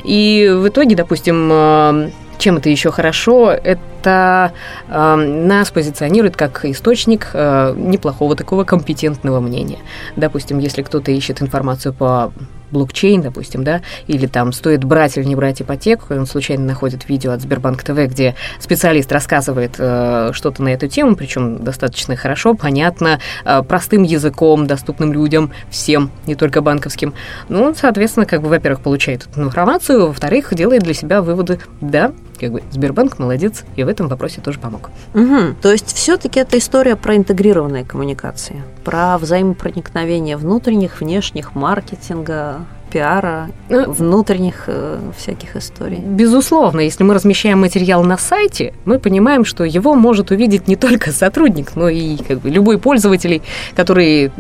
И 0.05 0.51
в 0.55 0.69
итоге, 0.69 0.97
допустим, 0.97 1.49
э, 1.53 2.11
чем 2.41 2.57
это 2.57 2.71
еще 2.71 2.91
хорошо? 2.91 3.51
Это 3.51 4.00
э, 4.07 5.15
нас 5.15 5.71
позиционирует 5.71 6.37
как 6.37 6.65
источник 6.65 7.31
э, 7.33 7.75
неплохого 7.77 8.37
такого 8.37 8.65
компетентного 8.65 9.41
мнения. 9.41 9.79
Допустим, 10.17 10.59
если 10.59 10.83
кто-то 10.83 11.11
ищет 11.11 11.43
информацию 11.43 11.93
по 11.93 12.33
блокчейн, 12.71 13.23
допустим, 13.23 13.65
да, 13.65 13.83
или 14.07 14.27
там 14.27 14.53
стоит 14.53 14.85
брать 14.85 15.17
или 15.17 15.25
не 15.25 15.37
брать 15.37 15.63
ипотеку, 15.63 16.15
и 16.15 16.19
он 16.19 16.27
случайно 16.27 16.65
находит 16.65 17.09
видео 17.09 17.33
от 17.33 17.41
Сбербанк 17.41 17.83
ТВ, 17.83 17.97
где 18.07 18.35
специалист 18.59 19.11
рассказывает 19.13 19.75
э, 19.79 20.31
что-то 20.33 20.63
на 20.63 20.69
эту 20.69 20.89
тему, 20.89 21.17
причем 21.17 21.63
достаточно 21.63 22.17
хорошо, 22.17 22.55
понятно, 22.55 23.21
э, 23.45 23.63
простым 23.63 24.03
языком, 24.03 24.67
доступным 24.67 25.13
людям, 25.13 25.53
всем, 25.71 26.11
не 26.27 26.35
только 26.35 26.61
банковским. 26.61 27.15
Ну, 27.49 27.75
соответственно, 27.75 28.27
как 28.27 28.43
бы, 28.43 28.49
во-первых, 28.49 28.81
получает 28.81 29.27
эту 29.27 29.43
информацию, 29.43 30.07
во-вторых, 30.07 30.55
делает 30.55 30.83
для 30.83 30.95
себя 30.95 31.23
выводы, 31.23 31.61
да, 31.81 32.13
как 32.41 32.53
бы 32.53 32.63
Сбербанк 32.71 33.19
молодец 33.19 33.65
и 33.77 33.85
в 33.85 33.89
этом 33.89 34.09
вопросе 34.09 34.41
тоже 34.41 34.59
помог. 34.59 34.91
Угу. 35.15 35.57
То 35.61 35.71
есть 35.71 35.95
все-таки 35.95 36.41
это 36.41 36.59
история 36.59 36.97
про 36.97 37.17
интегрированные 37.17 37.85
коммуникации, 37.85 38.63
про 38.85 39.19
взаимопроникновение 39.19 40.37
внутренних, 40.37 41.01
внешних, 41.01 41.55
маркетинга, 41.55 42.61
пиара, 42.91 43.49
ну, 43.69 43.91
внутренних 43.91 44.65
э, 44.67 44.99
всяких 45.17 45.57
историй. 45.57 45.99
Безусловно, 45.99 46.81
если 46.81 47.05
мы 47.05 47.15
размещаем 47.15 47.61
материал 47.61 48.03
на 48.03 48.19
сайте, 48.19 48.75
мы 48.85 48.99
понимаем, 48.99 49.45
что 49.45 49.65
его 49.65 49.95
может 49.95 50.31
увидеть 50.31 50.69
не 50.69 50.77
только 50.77 51.13
сотрудник, 51.13 51.77
но 51.77 51.89
и 51.89 52.17
как 52.17 52.41
бы, 52.41 52.51
любой 52.51 52.79
пользователь, 52.79 53.43
который 53.77 54.33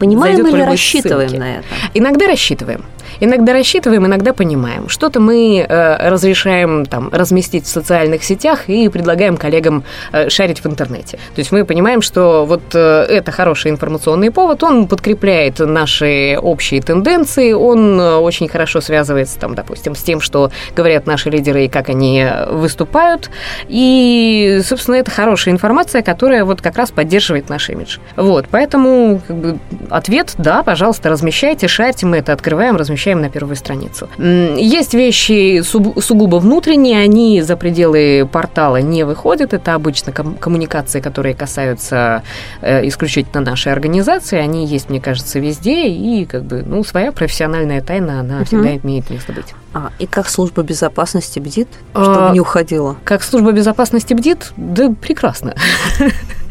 Понимаем 0.00 0.46
или 0.46 0.62
рассчитываем 0.62 1.28
ссылке. 1.28 1.44
на 1.44 1.56
это? 1.56 1.64
Иногда 1.92 2.26
рассчитываем. 2.26 2.84
Иногда 3.20 3.52
рассчитываем, 3.52 4.06
иногда 4.06 4.32
понимаем. 4.32 4.88
Что-то 4.88 5.20
мы 5.20 5.66
э, 5.66 6.08
разрешаем 6.08 6.86
там, 6.86 7.08
разместить 7.12 7.64
в 7.64 7.68
социальных 7.68 8.24
сетях 8.24 8.68
и 8.68 8.88
предлагаем 8.88 9.36
коллегам 9.36 9.84
э, 10.12 10.28
шарить 10.28 10.60
в 10.60 10.66
интернете. 10.66 11.16
То 11.34 11.40
есть 11.40 11.52
мы 11.52 11.64
понимаем, 11.64 12.02
что 12.02 12.44
вот 12.44 12.62
э, 12.74 12.78
это 12.78 13.32
хороший 13.32 13.70
информационный 13.70 14.30
повод, 14.30 14.62
он 14.62 14.86
подкрепляет 14.86 15.58
наши 15.58 16.38
общие 16.40 16.80
тенденции, 16.80 17.52
он 17.52 18.00
э, 18.00 18.16
очень 18.16 18.48
хорошо 18.48 18.80
связывается, 18.80 19.38
там, 19.38 19.54
допустим, 19.54 19.94
с 19.94 20.02
тем, 20.02 20.20
что 20.20 20.50
говорят 20.76 21.06
наши 21.06 21.30
лидеры 21.30 21.64
и 21.64 21.68
как 21.68 21.88
они 21.88 22.26
выступают. 22.50 23.30
И, 23.68 24.60
собственно, 24.64 24.96
это 24.96 25.10
хорошая 25.10 25.54
информация, 25.54 26.02
которая 26.02 26.44
вот 26.44 26.60
как 26.60 26.76
раз 26.76 26.90
поддерживает 26.90 27.48
наш 27.48 27.70
имидж. 27.70 27.98
Вот, 28.16 28.46
поэтому 28.50 29.20
как 29.26 29.36
бы, 29.36 29.58
ответ– 29.90 30.34
да, 30.44 30.62
пожалуйста, 30.62 31.08
размещайте, 31.08 31.68
шарьте, 31.68 32.06
мы 32.06 32.18
это 32.18 32.32
открываем, 32.32 32.76
размещаем 32.76 33.03
помещаем 33.04 33.20
на 33.20 33.28
первую 33.28 33.56
страницу. 33.56 34.08
Есть 34.18 34.94
вещи 34.94 35.62
сугубо 35.62 36.36
внутренние, 36.36 37.00
они 37.00 37.42
за 37.42 37.56
пределы 37.56 38.28
портала 38.30 38.80
не 38.80 39.04
выходят. 39.04 39.52
Это 39.52 39.74
обычно 39.74 40.12
коммуникации, 40.12 41.00
которые 41.00 41.34
касаются 41.34 42.22
э, 42.62 42.86
исключительно 42.88 43.40
нашей 43.40 43.72
организации. 43.72 44.38
Они 44.38 44.66
есть, 44.66 44.90
мне 44.90 45.00
кажется, 45.00 45.38
везде. 45.38 45.88
И 45.88 46.24
как 46.24 46.44
бы, 46.44 46.62
ну, 46.66 46.84
своя 46.84 47.12
профессиональная 47.12 47.82
тайна, 47.82 48.20
она 48.20 48.36
угу. 48.38 48.44
всегда 48.44 48.76
имеет 48.76 49.10
место 49.10 49.32
быть. 49.32 49.54
А, 49.74 49.90
и 49.98 50.06
как 50.06 50.28
служба 50.28 50.62
безопасности 50.62 51.40
бдит, 51.40 51.68
чтобы 51.92 52.28
а, 52.28 52.32
не 52.32 52.40
уходила? 52.40 52.96
Как 53.04 53.22
служба 53.22 53.52
безопасности 53.52 54.14
бдит? 54.14 54.52
Да 54.56 54.90
прекрасно. 54.90 55.54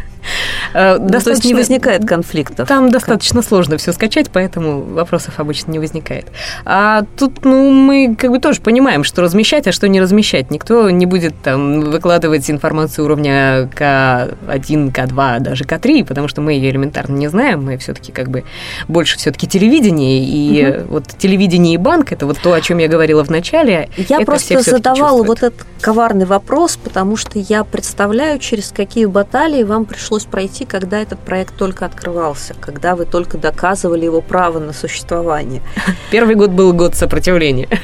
Э, 0.74 0.98
ну, 1.00 1.20
то 1.20 1.30
есть 1.30 1.46
не 1.46 1.54
возникает 1.54 2.06
конфликтов? 2.06 2.68
Там 2.68 2.90
достаточно 2.90 3.42
сложно 3.42 3.78
все 3.78 3.94
скачать, 3.94 4.30
поэтому 4.32 4.82
вопросов 4.82 5.36
обычно 5.40 5.72
не 5.72 5.80
возникает. 5.80 6.28
А 6.66 7.04
тут, 7.18 7.46
ну, 7.46 7.72
мы 7.72 8.16
как 8.16 8.32
бы 8.32 8.40
тоже 8.40 8.62
понимаем, 8.62 9.04
что 9.04 9.22
размещать, 9.22 9.68
а 9.68 9.72
что 9.72 9.88
не 9.88 10.02
размещать. 10.02 10.52
Никто 10.52 10.90
не 10.90 11.06
будет 11.06 11.34
там 11.44 11.82
выкладывать 11.82 12.50
информацию 12.50 13.06
уровня 13.06 13.70
К1, 13.76 14.92
К2, 14.92 15.40
даже 15.40 15.64
К3, 15.64 16.06
потому 16.06 16.28
что 16.28 16.42
мы 16.42 16.54
ее 16.54 16.70
элементарно 16.72 17.16
не 17.16 17.28
знаем. 17.28 17.64
Мы 17.64 17.78
все-таки 17.78 18.12
как 18.12 18.30
бы 18.30 18.44
больше 18.88 19.18
все-таки 19.18 19.48
телевидение, 19.48 20.24
и 20.24 20.66
угу. 20.66 20.94
вот 20.94 21.08
телевидение 21.18 21.76
и 21.76 21.78
банк 21.78 22.12
это 22.12 22.26
вот 22.26 22.40
то, 22.40 22.54
о 22.54 22.62
чем 22.62 22.78
я 22.78 22.88
говорила 22.88 23.24
в 23.24 23.30
начале. 23.30 23.90
Я 23.98 24.22
просто 24.22 24.62
задавала 24.62 25.24
вот 25.24 25.44
этот 25.44 25.66
коварный 25.82 26.26
вопрос, 26.26 26.78
потому 26.78 27.18
что 27.18 27.40
я 27.40 27.64
представляю, 27.64 28.40
через 28.40 28.72
какие 28.72 29.06
баталии 29.06 29.64
вам 29.64 29.86
пришлось 30.14 30.26
пройти 30.26 30.66
когда 30.66 31.02
этот 31.02 31.20
проект 31.20 31.56
только 31.58 31.86
открывался, 31.86 32.54
когда 32.60 32.96
вы 32.96 33.06
только 33.06 33.38
доказывали 33.38 34.06
его 34.06 34.22
право 34.22 34.60
на 34.60 34.74
существование. 34.74 35.62
Первый 36.12 36.36
год 36.36 36.52
был 36.52 36.74
год 36.74 36.96
сопротивления. 36.96 37.68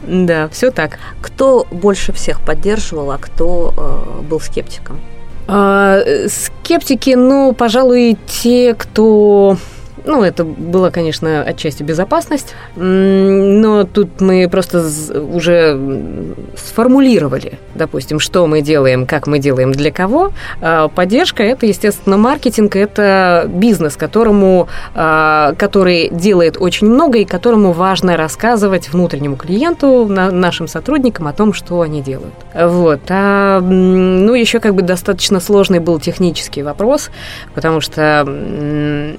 Да, 0.00 0.48
все 0.48 0.70
так. 0.70 0.98
Кто 1.20 1.66
больше 1.70 2.12
всех 2.12 2.40
поддерживал, 2.40 3.10
а 3.10 3.18
кто 3.18 3.74
э, 3.76 4.22
был 4.22 4.40
скептиком? 4.40 5.00
А, 5.48 5.98
скептики, 6.28 7.14
ну, 7.16 7.52
пожалуй, 7.52 8.16
те, 8.26 8.74
кто 8.74 9.58
ну, 10.08 10.22
это 10.24 10.42
была, 10.42 10.90
конечно, 10.90 11.42
отчасти 11.42 11.82
безопасность, 11.82 12.54
но 12.76 13.84
тут 13.84 14.20
мы 14.20 14.48
просто 14.48 14.82
уже 15.32 15.78
сформулировали, 16.56 17.58
допустим, 17.74 18.18
что 18.18 18.46
мы 18.46 18.62
делаем, 18.62 19.06
как 19.06 19.26
мы 19.26 19.38
делаем, 19.38 19.70
для 19.72 19.92
кого. 19.92 20.32
А 20.62 20.88
поддержка– 20.88 21.42
это, 21.44 21.66
естественно, 21.66 22.16
маркетинг, 22.16 22.74
это 22.74 23.44
бизнес, 23.48 23.96
которому, 23.96 24.68
а, 24.94 25.54
который 25.58 26.08
делает 26.08 26.56
очень 26.58 26.86
много 26.86 27.18
и 27.18 27.26
которому 27.26 27.72
важно 27.72 28.16
рассказывать 28.16 28.90
внутреннему 28.90 29.36
клиенту, 29.36 30.06
нашим 30.08 30.68
сотрудникам 30.68 31.28
о 31.28 31.34
том, 31.34 31.52
что 31.52 31.82
они 31.82 32.00
делают. 32.00 32.34
Вот. 32.54 33.00
А, 33.10 33.60
ну, 33.60 34.32
еще 34.32 34.58
как 34.58 34.74
бы 34.74 34.80
достаточно 34.80 35.38
сложный 35.38 35.80
был 35.80 36.00
технический 36.00 36.62
вопрос, 36.62 37.10
потому 37.54 37.82
что 37.82 38.26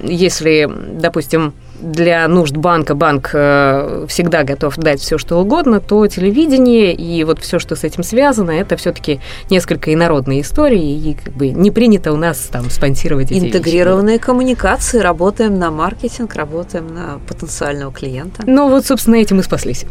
если, 0.02 0.79
допустим, 0.80 1.52
для 1.80 2.28
нужд 2.28 2.56
банка 2.56 2.94
банк 2.94 3.30
э, 3.32 4.06
всегда 4.08 4.42
готов 4.42 4.76
дать 4.76 5.00
все, 5.00 5.18
что 5.18 5.38
угодно, 5.38 5.80
то 5.80 6.06
телевидение 6.06 6.94
и 6.94 7.24
вот 7.24 7.40
все, 7.40 7.58
что 7.58 7.76
с 7.76 7.84
этим 7.84 8.02
связано, 8.02 8.50
это 8.50 8.76
все-таки 8.76 9.20
несколько 9.48 9.92
инородные 9.92 10.42
истории, 10.42 10.94
и 10.94 11.14
как 11.14 11.32
бы 11.34 11.48
не 11.50 11.70
принято 11.70 12.12
у 12.12 12.16
нас 12.16 12.38
там 12.52 12.68
спонсировать 12.70 13.30
эти 13.30 13.46
Интегрированные 13.46 14.16
вещи. 14.16 14.26
коммуникации, 14.26 14.98
работаем 14.98 15.58
на 15.58 15.70
маркетинг, 15.70 16.34
работаем 16.34 16.94
на 16.94 17.20
потенциального 17.26 17.92
клиента. 17.92 18.42
Ну 18.46 18.68
вот, 18.68 18.86
собственно, 18.86 19.16
этим 19.16 19.40
и 19.40 19.42
спаслись 19.42 19.86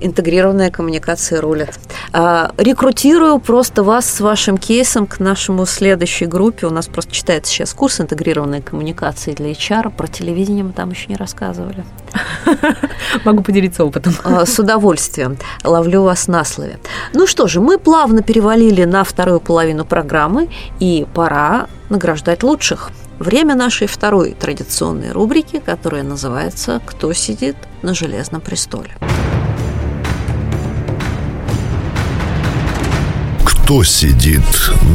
интегрированная 0.00 0.70
коммуникация 0.70 1.40
рулит. 1.40 1.78
А, 2.12 2.52
рекрутирую 2.56 3.38
просто 3.38 3.82
вас 3.82 4.10
с 4.10 4.20
вашим 4.20 4.58
кейсом 4.58 5.06
к 5.06 5.20
нашему 5.20 5.66
следующей 5.66 6.26
группе. 6.26 6.66
У 6.66 6.70
нас 6.70 6.86
просто 6.86 7.12
читается 7.12 7.52
сейчас 7.52 7.74
курс 7.74 8.00
интегрированной 8.00 8.62
коммуникации 8.62 9.32
для 9.32 9.52
HR. 9.52 9.90
Про 9.90 10.06
телевидение 10.06 10.64
мы 10.64 10.72
там 10.72 10.90
еще 10.90 11.06
не 11.08 11.16
рассказывали. 11.16 11.84
Могу 13.24 13.42
поделиться 13.42 13.84
опытом. 13.84 14.14
А, 14.24 14.46
с 14.46 14.58
удовольствием. 14.58 15.36
Ловлю 15.64 16.02
вас 16.02 16.28
на 16.28 16.44
слове. 16.44 16.78
Ну 17.12 17.26
что 17.26 17.46
же, 17.46 17.60
мы 17.60 17.78
плавно 17.78 18.22
перевалили 18.22 18.84
на 18.84 19.04
вторую 19.04 19.40
половину 19.40 19.84
программы, 19.84 20.48
и 20.80 21.06
пора 21.14 21.66
награждать 21.88 22.42
лучших. 22.42 22.90
Время 23.18 23.54
нашей 23.54 23.86
второй 23.86 24.32
традиционной 24.32 25.12
рубрики, 25.12 25.58
которая 25.58 26.02
называется 26.02 26.82
«Кто 26.84 27.12
сидит 27.14 27.56
на 27.82 27.94
железном 27.94 28.42
престоле». 28.42 28.90
Кто 33.66 33.82
сидит 33.82 34.44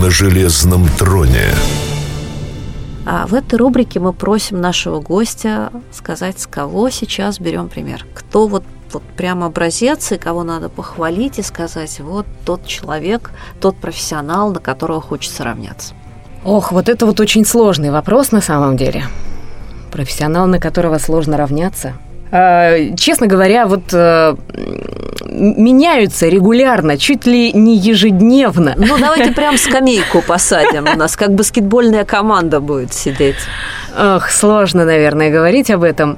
на 0.02 0.10
железном 0.10 0.88
троне? 0.98 1.50
А 3.06 3.28
в 3.28 3.34
этой 3.34 3.56
рубрике 3.56 4.00
мы 4.00 4.14
просим 4.14 4.62
нашего 4.62 5.02
гостя 5.02 5.74
сказать, 5.92 6.40
с 6.40 6.48
кого 6.48 6.90
сейчас 6.90 7.38
берем 7.38 7.68
пример. 7.68 8.06
Кто 8.14 8.48
вот 8.48 8.64
вот 8.94 9.04
прям 9.18 9.44
образец, 9.44 10.14
и 10.14 10.18
кого 10.18 10.44
надо 10.44 10.70
похвалить 10.70 11.38
и 11.38 11.42
сказать, 11.42 12.00
вот 12.00 12.26
тот 12.46 12.66
человек, 12.66 13.32
тот 13.60 13.76
профессионал, 13.76 14.54
на 14.54 14.62
которого 14.62 15.02
хочется 15.02 15.44
равняться. 15.44 15.94
Ох, 16.46 16.72
вот 16.72 16.88
это 16.88 17.06
вот 17.06 17.20
очень 17.20 17.44
сложный 17.44 17.92
вопрос 17.92 18.32
на 18.32 18.40
самом 18.40 18.78
деле. 18.78 19.04
Профессионал, 19.92 20.48
на 20.48 20.60
которого 20.60 20.98
сложно 20.98 21.36
равняться. 21.36 21.96
А, 22.32 22.96
честно 22.96 23.28
говоря, 23.28 23.68
вот 23.68 23.94
э, 23.94 24.36
меняются 25.32 26.28
регулярно, 26.28 26.98
чуть 26.98 27.26
ли 27.26 27.54
не 27.54 27.78
ежедневно. 27.78 28.74
Ну, 28.78 28.98
давайте 29.00 29.32
прям 29.36 29.58
скамейку 29.58 30.22
посадим. 30.22 30.88
У 30.94 30.98
нас 30.98 31.16
как 31.16 31.34
баскетбольная 31.34 32.06
команда 32.06 32.60
будет 32.60 32.94
сидеть. 32.94 33.38
Ох, 33.98 34.30
сложно, 34.30 34.86
наверное, 34.86 35.32
говорить 35.32 35.72
об 35.72 35.84
этом. 35.84 36.18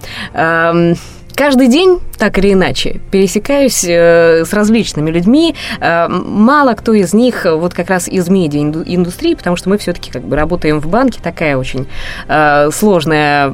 Каждый 1.35 1.67
день, 1.67 1.99
так 2.17 2.37
или 2.37 2.53
иначе, 2.53 3.01
пересекаюсь 3.09 3.83
э, 3.83 4.45
с 4.45 4.53
различными 4.53 5.09
людьми. 5.09 5.55
Э, 5.79 6.07
мало 6.07 6.73
кто 6.73 6.93
из 6.93 7.13
них 7.13 7.45
вот 7.45 7.73
как 7.73 7.89
раз 7.89 8.07
из 8.07 8.29
медиа-индустрии, 8.29 9.33
потому 9.33 9.55
что 9.55 9.69
мы 9.69 9.79
все-таки 9.79 10.11
как 10.11 10.23
бы 10.23 10.35
работаем 10.35 10.79
в 10.79 10.87
банке, 10.87 11.19
такая 11.23 11.57
очень 11.57 11.87
э, 12.27 12.69
сложная 12.71 13.51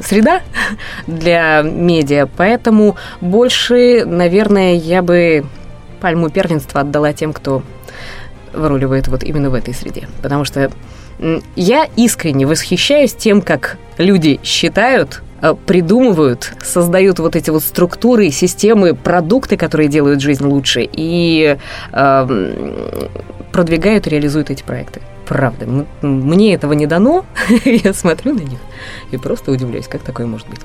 среда 0.00 0.42
для 1.06 1.62
медиа, 1.62 2.28
поэтому 2.36 2.96
больше, 3.22 4.04
наверное, 4.04 4.74
я 4.74 5.02
бы 5.02 5.46
пальму 6.00 6.28
первенства 6.28 6.82
отдала 6.82 7.12
тем, 7.14 7.32
кто 7.32 7.62
выруливает 8.52 9.08
вот 9.08 9.24
именно 9.24 9.48
в 9.48 9.54
этой 9.54 9.72
среде, 9.72 10.08
потому 10.22 10.44
что 10.44 10.70
я 11.56 11.88
искренне 11.96 12.46
восхищаюсь 12.46 13.14
тем, 13.14 13.40
как 13.40 13.76
люди 13.98 14.38
считают 14.42 15.22
Э, 15.22 15.27
придумывают, 15.66 16.52
создают 16.62 17.18
вот 17.18 17.36
эти 17.36 17.50
вот 17.50 17.62
структуры, 17.62 18.30
системы, 18.30 18.94
продукты, 18.94 19.56
которые 19.56 19.88
делают 19.88 20.20
жизнь 20.20 20.44
лучше, 20.44 20.88
и 20.90 21.58
э, 21.92 23.08
продвигают 23.52 24.06
реализуют 24.06 24.50
эти 24.50 24.62
проекты. 24.62 25.00
Правда, 25.26 25.66
мне 26.00 26.54
этого 26.54 26.72
не 26.72 26.86
дано, 26.86 27.26
я 27.64 27.92
смотрю 27.92 28.34
на 28.34 28.40
них 28.40 28.58
и 29.10 29.16
просто 29.16 29.50
удивляюсь, 29.50 29.86
как 29.86 30.02
такое 30.02 30.26
может 30.26 30.48
быть. 30.48 30.60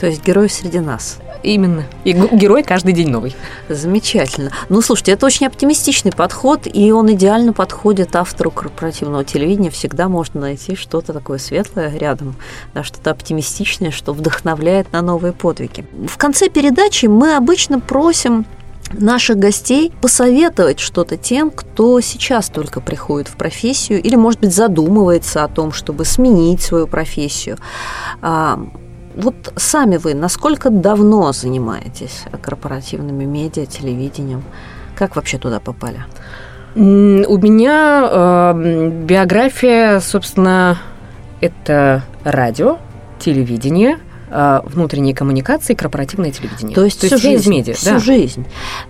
То 0.00 0.06
есть 0.06 0.24
герой 0.24 0.50
среди 0.50 0.80
нас. 0.80 1.18
Именно. 1.42 1.84
И 2.04 2.12
герой 2.12 2.62
каждый 2.62 2.92
день 2.92 3.08
новый. 3.08 3.34
Замечательно. 3.68 4.50
Ну, 4.68 4.80
слушайте, 4.80 5.12
это 5.12 5.26
очень 5.26 5.46
оптимистичный 5.46 6.12
подход, 6.12 6.62
и 6.64 6.90
он 6.92 7.12
идеально 7.12 7.52
подходит 7.52 8.16
автору 8.16 8.50
корпоративного 8.50 9.24
телевидения. 9.24 9.70
Всегда 9.70 10.08
можно 10.08 10.40
найти 10.40 10.74
что-то 10.74 11.12
такое 11.12 11.38
светлое 11.38 11.96
рядом, 11.96 12.36
да, 12.74 12.82
что-то 12.82 13.10
оптимистичное, 13.10 13.90
что 13.90 14.12
вдохновляет 14.12 14.92
на 14.92 15.02
новые 15.02 15.32
подвиги. 15.32 15.86
В 16.08 16.16
конце 16.18 16.48
передачи 16.48 17.06
мы 17.06 17.36
обычно 17.36 17.80
просим 17.80 18.44
наших 18.92 19.38
гостей 19.38 19.92
посоветовать 20.00 20.78
что-то 20.78 21.16
тем, 21.16 21.50
кто 21.50 22.00
сейчас 22.00 22.48
только 22.48 22.80
приходит 22.80 23.28
в 23.28 23.36
профессию 23.36 24.02
или, 24.02 24.14
может 24.16 24.40
быть, 24.40 24.54
задумывается 24.54 25.44
о 25.44 25.48
том, 25.48 25.72
чтобы 25.72 26.04
сменить 26.04 26.62
свою 26.62 26.86
профессию. 26.86 27.58
Вот 29.16 29.52
сами 29.56 29.96
вы 29.96 30.14
насколько 30.14 30.68
давно 30.68 31.32
занимаетесь 31.32 32.24
корпоративными 32.42 33.24
медиа, 33.24 33.64
телевидением? 33.64 34.44
Как 34.94 35.16
вообще 35.16 35.38
туда 35.38 35.58
попали? 35.58 36.04
У 36.74 36.80
меня 36.80 38.08
э, 38.10 38.90
биография, 39.04 40.00
собственно, 40.00 40.78
это 41.40 42.02
радио, 42.22 42.76
телевидение, 43.18 43.98
э, 44.28 44.60
внутренние 44.64 45.14
коммуникации, 45.14 45.72
корпоративное 45.72 46.32
телевидение. 46.32 46.74
То 46.74 46.84
есть, 46.84 47.00
То 47.00 47.06
есть 47.06 47.16
всю 47.16 47.30
жизнь, 47.30 47.42
из 47.42 47.46
медиа, 47.46 47.72
всю 47.72 47.90
да. 47.92 47.98
жизнь. 47.98 48.44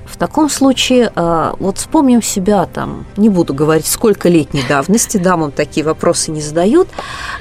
В 0.05 0.17
таком 0.17 0.51
случае, 0.51 1.13
э, 1.15 1.53
вот 1.61 1.79
вспомним 1.79 2.23
себя 2.23 2.67
там, 2.67 3.07
не 3.17 3.29
буду 3.29 3.55
говорить, 3.55 3.87
сколько 3.87 4.29
летней 4.29 4.65
давности, 4.69 5.19
дамам 5.19 5.53
такие 5.53 5.87
вопросы 5.87 6.33
не 6.33 6.41
задают. 6.41 6.89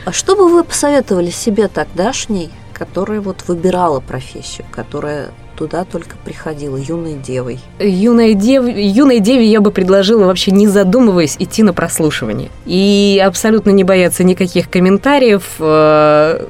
А 0.06 0.12
что 0.12 0.36
бы 0.36 0.48
вы 0.48 0.64
посоветовали 0.64 1.32
себе 1.32 1.68
тогдашней 1.68 2.52
которая 2.78 3.22
вот 3.22 3.46
выбирала 3.48 4.02
профессию, 4.02 4.68
которая 4.72 5.30
туда 5.56 5.86
только 5.86 6.18
приходила 6.24 6.76
юной 6.76 7.14
девой. 7.14 7.60
Юной, 7.80 8.34
дев... 8.34 8.68
юной 8.68 9.20
деве 9.20 9.46
я 9.46 9.62
бы 9.62 9.72
предложила 9.72 10.26
вообще 10.26 10.52
не 10.52 10.68
задумываясь 10.68 11.38
идти 11.40 11.64
на 11.64 11.72
прослушивание. 11.72 12.50
И 12.66 13.22
абсолютно 13.26 13.70
не 13.70 13.86
бояться 13.86 14.26
никаких 14.26 14.70
комментариев, 14.70 15.44
э, 15.60 16.46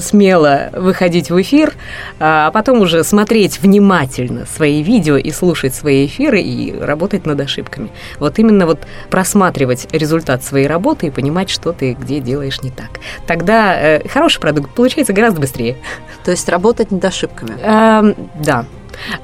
смело 0.00 0.70
выходить 0.72 1.30
в 1.30 1.40
эфир, 1.40 1.74
а 2.18 2.50
потом 2.50 2.80
уже 2.80 3.04
смотреть 3.04 3.60
внимательно 3.60 4.46
свои 4.46 4.82
видео 4.82 5.16
и 5.16 5.30
слушать 5.30 5.74
свои 5.74 6.06
эфиры 6.06 6.40
и 6.40 6.78
работать 6.78 7.26
над 7.26 7.40
ошибками. 7.40 7.90
Вот 8.18 8.38
именно 8.38 8.66
вот 8.66 8.80
просматривать 9.10 9.86
результат 9.92 10.44
своей 10.44 10.66
работы 10.66 11.08
и 11.08 11.10
понимать, 11.10 11.50
что 11.50 11.72
ты 11.72 11.92
где 11.92 12.20
делаешь 12.20 12.62
не 12.62 12.70
так. 12.70 13.00
Тогда 13.26 13.74
э, 13.74 14.08
хороший 14.08 14.40
продукт 14.40 14.74
получается 14.74 15.12
гораздо 15.12 15.40
быстрее. 15.40 15.76
То 16.24 16.30
есть 16.30 16.48
работать 16.48 16.90
над 16.90 17.04
ошибками? 17.04 17.56
Э, 17.62 18.14
да. 18.42 18.66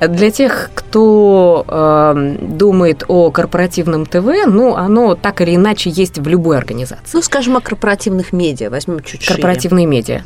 Для 0.01 0.31
тех, 0.31 0.71
кто 0.75 0.86
э, 1.67 2.37
думает 2.41 3.05
о 3.09 3.31
корпоративном 3.31 4.07
ТВ, 4.07 4.47
ну, 4.47 4.75
оно 4.75 5.15
так 5.15 5.41
или 5.41 5.55
иначе 5.55 5.91
есть 5.91 6.19
в 6.19 6.27
любой 6.27 6.59
организации. 6.59 7.11
Ну, 7.13 7.23
скажем, 7.23 7.57
о 7.57 7.61
корпоративных 7.61 8.33
медиа, 8.33 8.71
возьмем 8.71 9.01
чуть 9.01 9.23
шире. 9.23 9.35
Корпоративные 9.35 9.87
медиа. 9.87 10.23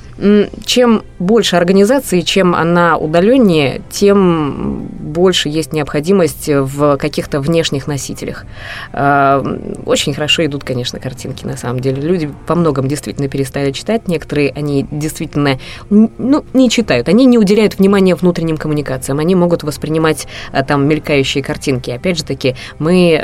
Чем 0.65 1.03
больше 1.19 1.57
организации, 1.57 2.21
чем 2.21 2.55
она 2.55 2.97
удаленнее, 2.97 3.83
тем 3.91 4.89
больше 4.91 5.49
есть 5.49 5.73
необходимость 5.73 6.49
в 6.49 6.97
каких-то 6.97 7.41
внешних 7.41 7.87
носителях. 7.87 8.45
Э, 8.93 9.43
очень 9.87 10.15
хорошо 10.15 10.45
идут, 10.45 10.65
конечно, 10.65 10.99
картинки, 10.99 11.45
на 11.45 11.57
самом 11.57 11.81
деле. 11.81 12.03
Люди 12.03 12.31
по 12.47 12.55
многом 12.55 12.89
действительно 12.89 13.29
перестали 13.29 13.73
читать, 13.73 14.09
некоторые, 14.09 14.51
они 14.51 14.87
действительно, 14.91 15.59
ну, 15.89 16.45
не 16.53 16.71
читают, 16.71 17.09
они 17.09 17.27
не 17.27 17.39
уделяют 17.39 17.79
внимания 17.79 18.15
внутренним 18.15 18.57
коммуникациям, 18.57 19.19
они 19.19 19.35
могут 19.35 19.63
воспринимать 19.63 20.27
а 20.61 20.65
там 20.65 20.87
мелькающие 20.87 21.43
картинки. 21.43 21.91
Опять 21.91 22.19
же 22.19 22.25
таки, 22.25 22.55
мы 22.79 23.21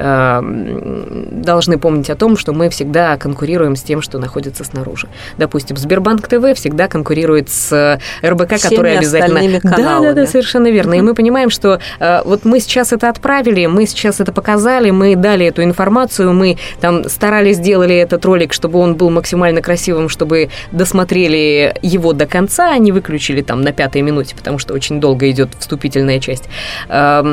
должны 1.30 1.78
помнить 1.78 2.10
о 2.10 2.16
том, 2.16 2.36
что 2.36 2.52
мы 2.52 2.70
всегда 2.70 3.16
конкурируем 3.16 3.76
с 3.76 3.82
тем, 3.82 4.02
что 4.02 4.18
находится 4.18 4.64
снаружи. 4.64 5.08
Допустим, 5.38 5.76
Сбербанк 5.76 6.26
ТВ 6.26 6.54
всегда 6.54 6.88
конкурирует 6.88 7.50
с 7.50 7.98
РБК, 8.24 8.56
Всеми 8.56 8.70
который 8.70 8.98
обязательно... 8.98 9.60
Да, 9.62 10.00
да, 10.00 10.12
да, 10.12 10.26
совершенно 10.26 10.68
верно. 10.70 10.94
И 10.94 11.00
мы 11.00 11.14
понимаем, 11.14 11.50
что 11.50 11.78
э, 12.00 12.22
вот 12.24 12.44
мы 12.44 12.60
сейчас 12.60 12.92
это 12.92 13.08
отправили, 13.08 13.66
мы 13.66 13.86
сейчас 13.86 14.20
это 14.20 14.32
показали, 14.32 14.90
мы 14.90 15.16
дали 15.16 15.46
эту 15.46 15.62
информацию, 15.62 16.32
мы 16.32 16.58
там 16.80 17.08
старались, 17.08 17.56
сделали 17.56 17.94
этот 17.94 18.24
ролик, 18.24 18.52
чтобы 18.52 18.78
он 18.78 18.94
был 18.94 19.10
максимально 19.10 19.60
красивым, 19.62 20.08
чтобы 20.08 20.48
досмотрели 20.72 21.74
его 21.82 22.12
до 22.12 22.26
конца, 22.26 22.70
а 22.72 22.78
не 22.78 22.92
выключили 22.92 23.42
там 23.42 23.62
на 23.62 23.72
пятой 23.72 24.02
минуте, 24.02 24.34
потому 24.34 24.58
что 24.58 24.74
очень 24.74 25.00
долго 25.00 25.30
идет 25.30 25.50
вступительная 25.58 26.20
часть. 26.20 26.44
Эм, 26.88 27.25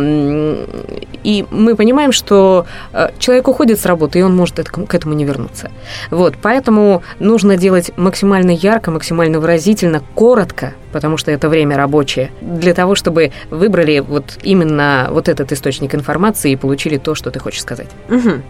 и 1.24 1.46
мы 1.52 1.76
понимаем, 1.76 2.12
что 2.12 2.66
э, 2.94 3.10
человек 3.20 3.48
уходит 3.48 3.80
с 3.80 3.86
работы, 3.86 4.20
и 4.20 4.22
он 4.22 4.36
может 4.36 4.56
к 4.56 4.94
этому 4.94 5.14
не 5.14 5.26
вернуться. 5.26 5.72
Вот, 6.12 6.36
поэтому 6.42 7.04
нужно 7.20 7.58
делать 7.58 7.92
максимально 7.98 8.52
ярко, 8.52 8.92
максимально 8.92 9.40
выразительно, 9.40 10.02
коротко, 10.16 10.74
потому 10.92 11.18
что 11.18 11.32
это 11.32 11.50
время 11.50 11.78
рабочее, 11.78 12.32
для 12.42 12.74
того, 12.74 12.96
чтобы 12.96 13.32
выбрали 13.50 14.00
вот 14.00 14.38
именно 14.44 15.08
вот 15.12 15.30
этот 15.30 15.52
источник 15.52 15.96
информации 15.96 16.52
и 16.52 16.56
получили 16.56 16.98
то, 16.98 17.16
что 17.16 17.32
ты 17.32 17.40
хочешь 17.40 17.62
сказать. 17.62 17.90
Угу. 18.10 18.42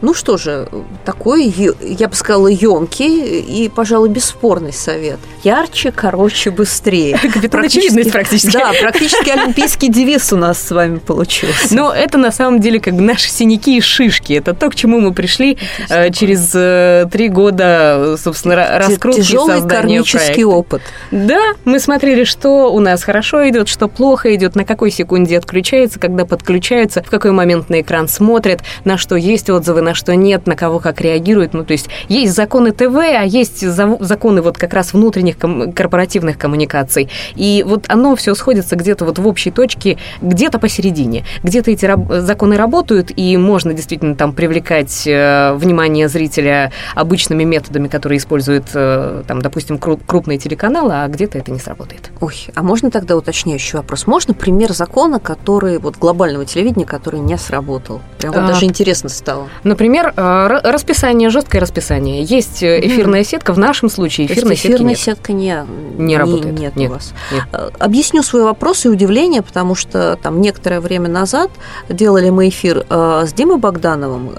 Ну 0.00 0.14
что 0.14 0.36
же, 0.36 0.68
такой, 1.04 1.54
я 1.80 2.08
бы 2.08 2.14
сказала, 2.14 2.48
емкий 2.48 3.40
и, 3.40 3.68
пожалуй, 3.68 4.08
бесспорный 4.08 4.72
совет. 4.72 5.18
Ярче, 5.42 5.92
короче, 5.92 6.50
быстрее. 6.50 7.18
Капитан 7.34 7.64
очевидность 7.64 8.12
практически. 8.12 8.52
Да, 8.52 8.72
практически 8.80 9.30
олимпийский 9.30 9.88
девиз 9.88 10.32
у 10.32 10.36
нас 10.36 10.58
с 10.58 10.70
вами 10.70 10.98
получился. 10.98 11.74
Но 11.74 11.92
это 11.92 12.18
на 12.18 12.32
самом 12.32 12.60
деле 12.60 12.80
как 12.80 12.94
бы 12.94 13.02
наши 13.02 13.28
синяки 13.28 13.76
и 13.76 13.80
шишки. 13.80 14.32
Это 14.32 14.54
то, 14.54 14.70
к 14.70 14.74
чему 14.74 15.00
мы 15.00 15.12
пришли 15.12 15.58
э, 15.88 16.10
через 16.12 16.50
э, 16.54 17.06
три 17.10 17.28
года, 17.28 18.16
собственно, 18.18 18.78
раскрутки 18.78 19.20
Тяжелый 19.20 19.66
кармический 19.66 20.44
опыт. 20.44 20.82
Да, 21.10 21.40
мы 21.64 21.78
смотрели, 21.78 22.24
что 22.24 22.72
у 22.72 22.80
нас 22.80 23.02
хорошо 23.02 23.48
идет, 23.48 23.68
что 23.68 23.88
плохо 23.88 24.34
идет, 24.34 24.56
на 24.56 24.64
какой 24.64 24.90
секунде 24.90 25.38
отключается, 25.38 25.98
когда 25.98 26.24
подключается, 26.24 27.02
в 27.02 27.10
какой 27.10 27.32
момент 27.32 27.68
на 27.68 27.80
экран 27.80 28.08
смотрят, 28.08 28.60
на 28.84 28.98
что 28.98 29.16
есть 29.16 29.50
отзывы, 29.50 29.82
на 29.84 29.94
что 29.94 30.14
нет, 30.16 30.46
на 30.46 30.56
кого 30.56 30.80
как 30.80 31.00
реагируют. 31.00 31.54
Ну, 31.54 31.64
то 31.64 31.72
есть 31.72 31.88
есть 32.08 32.34
законы 32.34 32.72
ТВ, 32.72 32.96
а 32.96 33.22
есть 33.22 33.60
законы 33.60 34.42
вот 34.42 34.58
как 34.58 34.74
раз 34.74 34.92
внутренних 34.92 35.36
корпоративных 35.38 36.38
коммуникаций. 36.38 37.08
И 37.36 37.64
вот 37.66 37.84
оно 37.88 38.16
все 38.16 38.34
сходится 38.34 38.76
где-то 38.76 39.04
вот 39.04 39.18
в 39.18 39.26
общей 39.26 39.50
точке, 39.50 39.98
где-то 40.20 40.58
посередине. 40.58 41.24
Где-то 41.42 41.70
эти 41.70 42.20
законы 42.20 42.56
работают, 42.56 43.12
и 43.14 43.36
можно 43.36 43.74
действительно 43.74 44.14
там 44.14 44.32
привлекать 44.32 45.06
э, 45.06 45.54
внимание 45.54 46.08
зрителя 46.08 46.72
обычными 46.94 47.44
методами, 47.44 47.88
которые 47.88 48.18
используют, 48.18 48.66
э, 48.74 49.22
там, 49.26 49.42
допустим, 49.42 49.78
крупные 49.78 50.38
телеканалы, 50.38 50.92
а 50.94 51.08
где-то 51.08 51.38
это 51.38 51.52
не 51.52 51.58
сработает. 51.58 52.10
Ой, 52.20 52.34
а 52.54 52.62
можно 52.62 52.90
тогда 52.90 53.16
уточняющий 53.16 53.78
вопрос? 53.78 54.06
Можно 54.06 54.34
пример 54.34 54.72
закона, 54.72 55.20
который, 55.20 55.78
вот 55.78 55.96
глобального 55.96 56.44
телевидения, 56.44 56.86
который 56.86 57.20
не 57.20 57.36
сработал? 57.36 58.00
Прям 58.18 58.32
вот 58.32 58.44
а, 58.44 58.46
даже 58.48 58.64
интересно 58.64 59.08
стало. 59.08 59.48
Например, 59.74 60.12
э, 60.16 60.60
расписание, 60.62 61.30
жесткое 61.30 61.60
расписание. 61.60 62.22
Есть 62.22 62.62
эфирная 62.62 63.24
сетка, 63.24 63.52
в 63.52 63.58
нашем 63.58 63.88
случае 63.88 64.26
эфирной 64.26 64.56
сетки 64.56 64.68
эфирная 64.68 64.90
нет. 64.90 64.98
сетка 64.98 65.32
не, 65.32 65.66
не 65.98 66.16
работает. 66.16 66.58
Нет, 66.58 66.76
нет 66.76 66.90
у 66.90 66.94
вас. 66.94 67.12
Нет. 67.32 67.44
Объясню 67.78 68.22
свой 68.22 68.44
вопрос 68.44 68.84
и 68.84 68.88
удивление, 68.88 69.42
потому 69.42 69.74
что 69.74 70.16
там 70.22 70.40
некоторое 70.40 70.80
время 70.80 71.08
назад 71.08 71.50
делали 71.88 72.30
мы 72.30 72.48
эфир 72.48 72.86
с 72.88 73.32
Димой 73.32 73.58
Богдановым, 73.58 74.30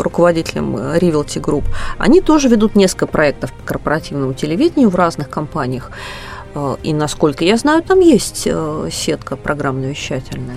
руководителем 0.00 0.76
Rivelty 0.76 1.40
Group. 1.40 1.64
Они 1.98 2.20
тоже 2.20 2.48
ведут 2.48 2.76
несколько 2.76 3.06
проектов 3.06 3.52
по 3.52 3.64
корпоративному 3.64 4.34
телевидению 4.34 4.90
в 4.90 4.94
разных 4.94 5.28
компаниях. 5.28 5.90
Э, 6.54 6.76
и, 6.82 6.92
насколько 6.92 7.44
я 7.44 7.56
знаю, 7.56 7.82
там 7.82 8.00
есть 8.00 8.44
э, 8.46 8.88
сетка 8.90 9.36
программно-вещательная. 9.36 10.56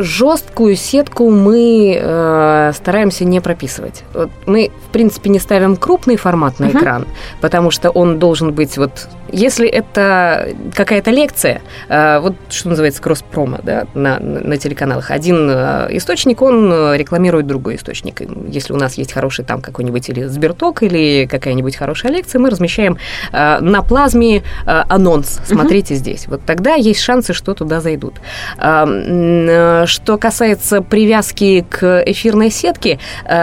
Жесткую 0.00 0.76
сетку 0.76 1.28
мы 1.30 1.98
э, 2.00 2.72
стараемся 2.74 3.24
не 3.24 3.40
прописывать. 3.40 4.04
Вот 4.14 4.30
мы, 4.46 4.70
в 4.88 4.92
принципе, 4.92 5.28
не 5.28 5.40
ставим 5.40 5.76
крупный 5.76 6.16
формат 6.16 6.60
на 6.60 6.66
uh-huh. 6.66 6.78
экран, 6.78 7.06
потому 7.40 7.70
что 7.70 7.90
он 7.90 8.18
должен 8.18 8.52
быть 8.52 8.78
вот 8.78 9.08
если 9.30 9.68
это 9.68 10.48
какая-то 10.74 11.10
лекция, 11.10 11.62
э, 11.88 12.18
вот 12.20 12.34
что 12.48 12.70
называется 12.70 13.02
кросс-промо 13.02 13.58
да, 13.62 13.86
на, 13.94 14.18
на 14.18 14.56
телеканалах, 14.56 15.10
один 15.10 15.48
э, 15.50 15.88
источник, 15.90 16.42
он 16.42 16.94
рекламирует 16.94 17.46
другой 17.46 17.76
источник. 17.76 18.22
Если 18.48 18.72
у 18.72 18.76
нас 18.76 18.94
есть 18.94 19.12
хороший 19.12 19.44
там 19.44 19.60
какой-нибудь 19.60 20.08
или 20.08 20.24
Сберток, 20.24 20.82
или 20.82 21.26
какая-нибудь 21.26 21.76
хорошая 21.76 22.12
лекция, 22.12 22.40
мы 22.40 22.50
размещаем 22.50 22.98
э, 23.32 23.58
на 23.60 23.82
плазме 23.82 24.42
анонс. 24.64 25.40
Смотрите 25.44 25.94
угу. 25.94 26.00
здесь. 26.00 26.26
Вот 26.26 26.42
тогда 26.44 26.74
есть 26.74 27.00
шансы, 27.00 27.32
что 27.32 27.54
туда 27.54 27.80
зайдут. 27.80 28.14
Что 28.56 30.18
касается 30.20 30.82
привязки 30.82 31.64
к 31.68 32.02
эфирной 32.04 32.50
сетке, 32.50 32.98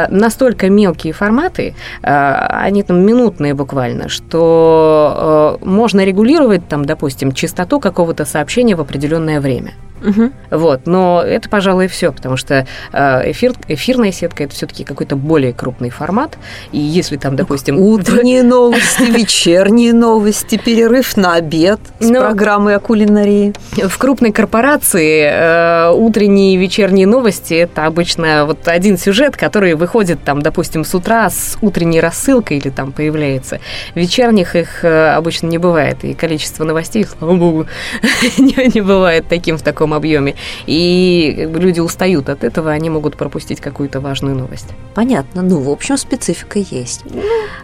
настолько 0.10 0.70
мелкие 0.70 1.14
форматы, 1.14 1.76
они 2.02 2.84
там 2.84 3.00
минутные 3.06 3.54
буквально, 3.54 4.10
что 4.10 5.60
можно 5.76 6.04
регулировать, 6.04 6.68
там, 6.68 6.86
допустим, 6.86 7.32
частоту 7.32 7.80
какого-то 7.80 8.26
сообщения 8.26 8.76
в 8.76 8.82
определенное 8.82 9.40
время. 9.40 9.74
Угу. 10.06 10.32
Вот, 10.52 10.82
но 10.86 11.24
это, 11.26 11.50
пожалуй, 11.50 11.88
все, 11.88 12.12
потому 12.12 12.38
что 12.38 12.68
э, 12.94 13.32
эфир, 13.32 13.54
эфирная 13.68 14.12
сетка 14.12 14.44
это 14.44 14.54
все-таки 14.54 14.84
какой-то 14.84 15.16
более 15.16 15.54
крупный 15.54 15.90
формат. 15.90 16.38
И 16.72 16.80
если 16.80 17.18
там, 17.18 17.36
допустим. 17.36 17.80
Утренние 17.80 18.44
новости, 18.44 19.04
вечерние 19.04 19.94
новости, 19.94 20.58
перерыв 20.58 21.18
на 21.18 21.36
обед 21.36 21.80
с 22.00 22.10
но 22.10 22.22
программой 22.22 22.76
о 22.76 22.80
кулинарии. 22.80 23.54
В 23.74 23.98
крупной 23.98 24.32
корпорации 24.32 25.24
э, 25.24 25.92
утренние 25.92 26.56
и 26.56 26.58
вечерние 26.58 27.08
новости 27.08 27.54
это 27.54 27.86
обычно 27.86 28.46
вот 28.46 28.68
один 28.68 28.98
сюжет, 28.98 29.36
который 29.36 29.74
выходит 29.76 30.24
там, 30.24 30.42
допустим, 30.42 30.84
с 30.84 30.94
утра 30.94 31.30
с 31.30 31.58
утренней 31.62 32.00
рассылкой 32.00 32.58
или 32.58 32.70
там 32.70 32.92
появляется. 32.92 33.60
Вечерних 33.96 34.56
их 34.56 34.84
э, 34.84 35.14
обычно 35.14 35.48
не 35.48 35.58
бывает. 35.58 36.04
И 36.04 36.14
количество 36.14 36.64
новостей, 36.64 37.06
слава 37.06 37.36
богу, 37.36 37.68
не 38.38 38.82
бывает 38.82 39.26
таким 39.28 39.58
в 39.58 39.62
таком 39.62 39.94
объеме. 39.96 40.36
И 40.66 41.50
люди 41.54 41.80
устают 41.80 42.30
от 42.30 42.44
этого, 42.44 42.72
они 42.72 42.90
могут 42.90 43.16
пропустить 43.16 43.62
какую-то 43.62 44.00
важную 44.00 44.36
новость. 44.36 44.68
Понятно. 44.94 45.42
Ну, 45.42 45.60
в 45.60 45.70
общем, 45.70 45.98
специфика 45.98 46.60
есть. 46.60 47.04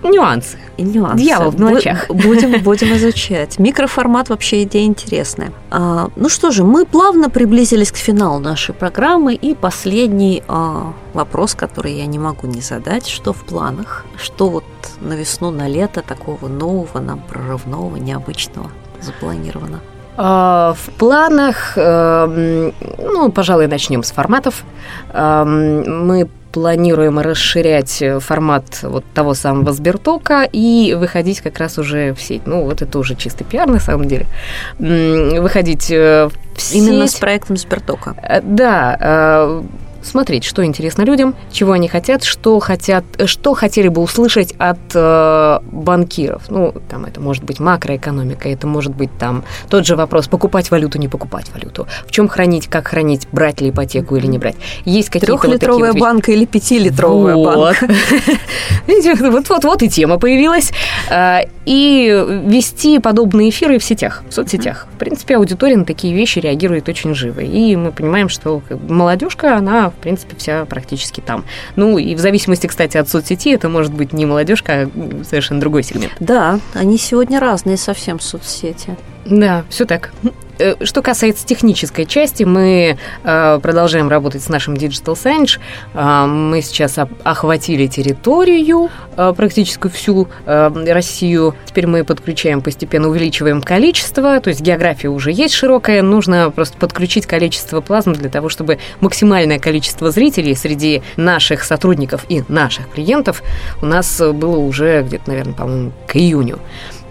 Ну, 0.03 0.13
нюансы. 0.13 0.57
И 0.77 0.83
нюансы. 0.83 1.23
Дьявол 1.23 1.51
в 1.51 1.59
мелочах. 1.59 2.09
Будем, 2.09 2.61
будем 2.63 2.93
изучать. 2.95 3.59
Микроформат 3.59 4.29
вообще 4.29 4.63
идея 4.63 4.85
интересная. 4.85 5.51
А, 5.69 6.09
ну 6.15 6.29
что 6.29 6.51
же, 6.51 6.63
мы 6.63 6.85
плавно 6.85 7.29
приблизились 7.29 7.91
к 7.91 7.97
финалу 7.97 8.39
нашей 8.39 8.73
программы. 8.73 9.35
И 9.35 9.55
последний 9.55 10.43
а, 10.47 10.93
вопрос, 11.13 11.55
который 11.55 11.93
я 11.93 12.05
не 12.05 12.19
могу 12.19 12.47
не 12.47 12.61
задать. 12.61 13.07
Что 13.07 13.33
в 13.33 13.43
планах? 13.43 14.05
Что 14.17 14.49
вот 14.49 14.63
на 14.99 15.13
весну, 15.13 15.51
на 15.51 15.67
лето 15.67 16.01
такого 16.01 16.47
нового, 16.47 16.99
нам 16.99 17.19
прорывного, 17.19 17.97
необычного 17.97 18.71
запланировано? 19.01 19.81
А, 20.17 20.75
в 20.77 20.91
планах, 20.91 21.73
эм, 21.77 22.73
ну, 22.97 23.31
пожалуй, 23.31 23.67
начнем 23.67 24.03
с 24.03 24.11
форматов. 24.11 24.63
Эм, 25.13 26.05
мы 26.07 26.27
планируем 26.51 27.19
расширять 27.19 28.03
формат 28.19 28.83
вот 28.83 29.05
того 29.13 29.33
самого 29.33 29.71
Сбертока 29.71 30.43
и 30.43 30.95
выходить 30.95 31.41
как 31.41 31.57
раз 31.59 31.77
уже 31.77 32.13
в 32.13 32.21
сеть. 32.21 32.45
Ну, 32.45 32.65
вот 32.65 32.81
это 32.81 32.99
уже 32.99 33.15
чистый 33.15 33.45
пиар, 33.45 33.69
на 33.69 33.79
самом 33.79 34.07
деле. 34.07 34.27
Выходить 34.77 35.89
э, 35.91 36.29
в 36.55 36.61
сеть. 36.61 36.83
Именно 36.83 37.07
с 37.07 37.15
проектом 37.15 37.57
Сбертока. 37.57 38.15
Э, 38.21 38.41
да, 38.43 38.97
э, 38.99 39.63
смотреть, 40.03 40.43
что 40.43 40.65
интересно 40.65 41.03
людям, 41.03 41.35
чего 41.51 41.73
они 41.73 41.87
хотят, 41.87 42.23
что 42.23 42.59
хотят, 42.59 43.03
что 43.25 43.53
хотели 43.53 43.87
бы 43.87 44.01
услышать 44.01 44.53
от 44.57 44.79
э, 44.93 45.59
банкиров. 45.71 46.49
Ну, 46.49 46.73
там 46.89 47.05
это 47.05 47.19
может 47.19 47.43
быть 47.43 47.59
макроэкономика, 47.59 48.49
это 48.49 48.67
может 48.67 48.95
быть 48.95 49.09
там 49.17 49.43
тот 49.69 49.85
же 49.85 49.95
вопрос, 49.95 50.27
покупать 50.27 50.71
валюту, 50.71 50.97
не 50.97 51.07
покупать 51.07 51.51
валюту. 51.53 51.87
В 52.05 52.11
чем 52.11 52.27
хранить, 52.27 52.67
как 52.67 52.87
хранить, 52.87 53.27
брать 53.31 53.61
ли 53.61 53.69
ипотеку 53.69 54.15
или 54.15 54.27
не 54.27 54.37
брать. 54.37 54.55
Есть 54.85 55.09
какие-то 55.09 55.37
Трехлитровая 55.37 55.93
вот 55.93 56.01
банка 56.01 56.31
или 56.31 56.45
пятилитровая 56.45 57.35
вот. 57.35 57.55
банка. 57.55 57.87
Вот-вот-вот 59.31 59.83
и 59.83 59.89
тема 59.89 60.17
появилась. 60.19 60.71
А, 61.09 61.41
и 61.65 62.41
вести 62.45 62.99
подобные 62.99 63.49
эфиры 63.49 63.79
в 63.79 63.83
сетях, 63.83 64.23
в 64.27 64.33
соцсетях. 64.33 64.87
В 64.95 64.99
принципе, 64.99 65.37
аудитория 65.37 65.77
на 65.77 65.85
такие 65.85 66.13
вещи 66.13 66.39
реагирует 66.39 66.89
очень 66.89 67.13
живо. 67.13 67.39
И 67.39 67.75
мы 67.75 67.91
понимаем, 67.91 68.29
что 68.29 68.61
молодежка, 68.87 69.57
она 69.57 69.90
в 69.91 69.95
принципе, 69.95 70.35
вся 70.37 70.65
практически 70.65 71.21
там. 71.21 71.45
Ну, 71.75 71.97
и 71.97 72.15
в 72.15 72.19
зависимости, 72.19 72.67
кстати, 72.67 72.97
от 72.97 73.09
соцсети, 73.09 73.49
это 73.49 73.69
может 73.69 73.93
быть 73.93 74.13
не 74.13 74.25
молодежка, 74.25 74.73
а 74.73 74.91
совершенно 75.23 75.59
другой 75.59 75.83
сегмент. 75.83 76.13
Да, 76.19 76.59
они 76.73 76.97
сегодня 76.97 77.39
разные 77.39 77.77
совсем 77.77 78.19
соцсети. 78.19 78.97
Да, 79.25 79.63
все 79.69 79.85
так. 79.85 80.11
Э, 80.61 80.75
что 80.83 81.01
касается 81.01 81.45
технической 81.45 82.05
части, 82.05 82.43
мы 82.43 82.97
э, 83.23 83.59
продолжаем 83.61 84.09
работать 84.09 84.43
с 84.43 84.49
нашим 84.49 84.75
Digital 84.75 85.15
Science. 85.15 85.59
Э, 85.93 86.27
мы 86.27 86.61
сейчас 86.61 86.99
охватили 87.23 87.87
территорию, 87.87 88.89
практически 89.15 89.87
всю 89.89 90.27
Россию. 90.45 91.55
Теперь 91.65 91.87
мы 91.87 92.03
подключаем 92.03 92.61
постепенно, 92.61 93.09
увеличиваем 93.09 93.61
количество, 93.61 94.39
то 94.39 94.49
есть 94.49 94.61
география 94.61 95.09
уже 95.09 95.31
есть 95.31 95.53
широкая, 95.53 96.01
нужно 96.01 96.49
просто 96.51 96.77
подключить 96.77 97.25
количество 97.25 97.81
плазм 97.81 98.13
для 98.13 98.29
того, 98.29 98.49
чтобы 98.49 98.79
максимальное 98.99 99.59
количество 99.59 100.11
зрителей 100.11 100.55
среди 100.55 101.01
наших 101.17 101.63
сотрудников 101.63 102.25
и 102.29 102.43
наших 102.47 102.89
клиентов 102.89 103.43
у 103.81 103.85
нас 103.85 104.19
было 104.19 104.57
уже 104.57 105.03
где-то, 105.03 105.29
наверное, 105.29 105.53
по-моему, 105.53 105.91
к 106.07 106.15
июню. 106.15 106.59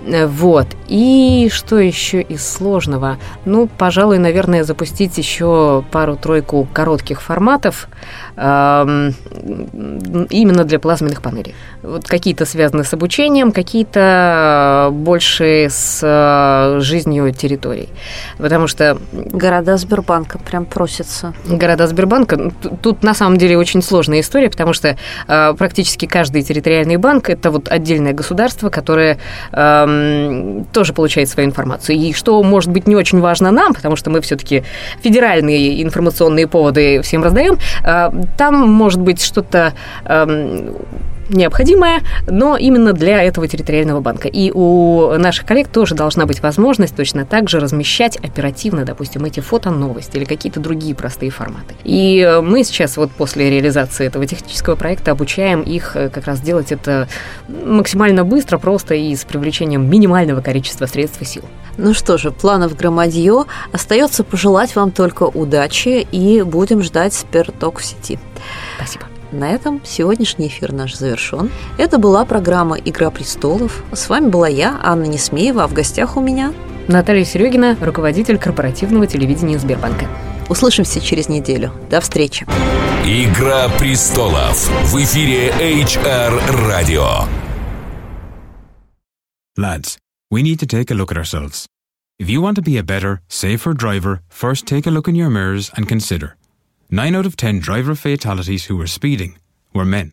Э, 0.06 0.26
вот. 0.26 0.66
И 0.88 1.48
что 1.52 1.78
еще 1.78 2.20
из 2.22 2.46
сложного? 2.46 3.18
Ну, 3.44 3.68
пожалуй, 3.78 4.18
наверное, 4.18 4.64
запустить 4.64 5.18
еще 5.18 5.84
пару-тройку 5.90 6.66
коротких 6.72 7.20
форматов 7.22 7.88
э, 8.36 9.10
именно 10.30 10.64
для 10.64 10.78
плазменных 10.78 11.22
панелей. 11.22 11.54
Вот 11.82 12.06
какие-то 12.06 12.44
связаны 12.44 12.84
с 12.84 12.92
обучением, 12.92 13.52
какие-то 13.52 14.88
больше 14.92 15.68
с 15.70 16.00
э, 16.02 16.80
жизнью 16.80 17.32
территорий. 17.32 17.88
Потому 18.38 18.66
что... 18.66 18.98
Города 19.12 19.76
Сбербанка 19.76 20.38
прям 20.38 20.64
просятся. 20.64 21.34
Города 21.46 21.86
Сбербанка. 21.86 22.52
Тут 22.82 23.02
на 23.02 23.14
самом 23.14 23.38
деле 23.38 23.58
очень 23.58 23.82
сложная 23.82 24.20
история, 24.20 24.50
потому 24.50 24.72
что 24.72 24.96
э, 25.28 25.54
практически 25.54 26.06
каждый 26.06 26.42
территориальный 26.42 26.96
банк 26.96 27.30
это 27.30 27.50
вот 27.50 27.68
отдельное 27.68 28.12
государство, 28.12 28.70
которое 28.70 29.18
э, 29.52 29.89
тоже 30.72 30.92
получает 30.92 31.28
свою 31.28 31.48
информацию. 31.48 31.96
И 31.96 32.12
что 32.12 32.42
может 32.42 32.70
быть 32.70 32.86
не 32.86 32.96
очень 32.96 33.20
важно 33.20 33.50
нам, 33.50 33.74
потому 33.74 33.96
что 33.96 34.10
мы 34.10 34.20
все-таки 34.20 34.62
федеральные 35.02 35.82
информационные 35.82 36.46
поводы 36.46 37.00
всем 37.02 37.22
раздаем, 37.22 37.58
э, 37.84 38.10
там 38.36 38.54
может 38.70 39.00
быть 39.00 39.22
что-то 39.22 39.72
эм, 40.04 40.76
необходимое, 41.30 42.02
но 42.26 42.56
именно 42.56 42.92
для 42.92 43.22
этого 43.22 43.48
территориального 43.48 44.00
банка. 44.00 44.28
И 44.28 44.50
у 44.50 45.16
наших 45.18 45.46
коллег 45.46 45.68
тоже 45.68 45.94
должна 45.94 46.26
быть 46.26 46.42
возможность 46.42 46.94
точно 46.96 47.24
так 47.24 47.48
же 47.48 47.60
размещать 47.60 48.16
оперативно, 48.16 48.84
допустим, 48.84 49.24
эти 49.24 49.40
фото-новости 49.40 50.16
или 50.16 50.24
какие-то 50.24 50.60
другие 50.60 50.94
простые 50.94 51.30
форматы. 51.30 51.74
И 51.84 52.40
мы 52.42 52.64
сейчас 52.64 52.96
вот 52.96 53.10
после 53.10 53.50
реализации 53.50 54.06
этого 54.06 54.26
технического 54.26 54.76
проекта 54.76 55.12
обучаем 55.12 55.62
их 55.62 55.96
э, 55.96 56.08
как 56.08 56.26
раз 56.26 56.40
делать 56.40 56.72
это 56.72 57.08
максимально 57.48 58.24
быстро, 58.24 58.58
просто 58.58 58.94
и 58.94 59.14
с 59.14 59.24
привлечением 59.24 59.88
минимального 59.88 60.40
количества 60.40 60.86
средств 60.86 61.20
и 61.22 61.24
сил. 61.24 61.42
Ну 61.76 61.94
что 61.94 62.18
же, 62.18 62.30
планов 62.30 62.76
громадье. 62.76 63.44
Остается 63.72 64.24
пожелать 64.24 64.74
вам 64.76 64.90
только 64.90 65.24
удачи 65.24 66.06
и 66.10 66.42
будем 66.42 66.82
ждать 66.82 67.14
спирток 67.14 67.78
в 67.78 67.84
сети. 67.84 68.18
Спасибо. 68.76 69.09
На 69.32 69.52
этом 69.52 69.80
сегодняшний 69.84 70.48
эфир 70.48 70.72
наш 70.72 70.96
завершен. 70.96 71.50
Это 71.78 71.98
была 71.98 72.24
программа 72.24 72.76
«Игра 72.76 73.10
престолов». 73.10 73.84
С 73.92 74.08
вами 74.08 74.28
была 74.28 74.48
я, 74.48 74.80
Анна 74.82 75.04
Несмеева, 75.04 75.64
а 75.64 75.66
в 75.68 75.72
гостях 75.72 76.16
у 76.16 76.20
меня 76.20 76.52
Наталья 76.88 77.24
Серегина, 77.24 77.76
руководитель 77.80 78.38
корпоративного 78.38 79.06
телевидения 79.06 79.58
Сбербанка. 79.58 80.08
Услышимся 80.48 81.00
через 81.00 81.28
неделю. 81.28 81.72
До 81.88 82.00
встречи. 82.00 82.44
«Игра 83.04 83.68
престолов» 83.78 84.68
в 84.86 84.96
эфире 84.96 85.50
HR 85.50 86.32
Radio. 86.68 87.28
Lads, 89.56 89.98
we 90.32 90.42
need 90.42 90.58
to 90.58 90.66
take 90.66 90.90
a 90.90 90.94
look 90.94 91.12
at 91.12 91.16
ourselves. 91.16 91.66
If 92.18 92.28
you 92.28 92.40
want 92.40 92.56
to 92.56 92.62
be 92.62 92.76
a 92.76 92.82
better, 92.82 93.20
safer 93.28 93.74
driver, 93.74 94.22
first 94.28 94.66
take 94.66 94.86
a 94.86 94.90
look 94.90 95.06
in 95.06 95.14
your 95.14 95.30
mirrors 95.30 95.70
and 95.76 95.86
consider– 95.86 96.34
Nine 96.92 97.14
out 97.14 97.24
of 97.24 97.36
ten 97.36 97.60
driver 97.60 97.94
fatalities 97.94 98.64
who 98.64 98.76
were 98.76 98.88
speeding 98.88 99.38
were 99.72 99.84
men. 99.84 100.12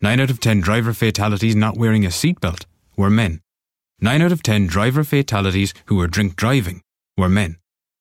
Nine 0.00 0.20
out 0.20 0.30
of 0.30 0.38
ten 0.38 0.60
driver 0.60 0.92
fatalities 0.92 1.56
not 1.56 1.76
wearing 1.76 2.04
a 2.04 2.10
seatbelt 2.10 2.64
were 2.96 3.10
men. 3.10 3.40
Nine 4.00 4.22
out 4.22 4.30
of 4.30 4.40
ten 4.40 4.68
driver 4.68 5.02
fatalities 5.02 5.74
who 5.86 5.96
were 5.96 6.06
drink 6.06 6.36
driving 6.36 6.80
were 7.16 7.28
men. 7.28 7.56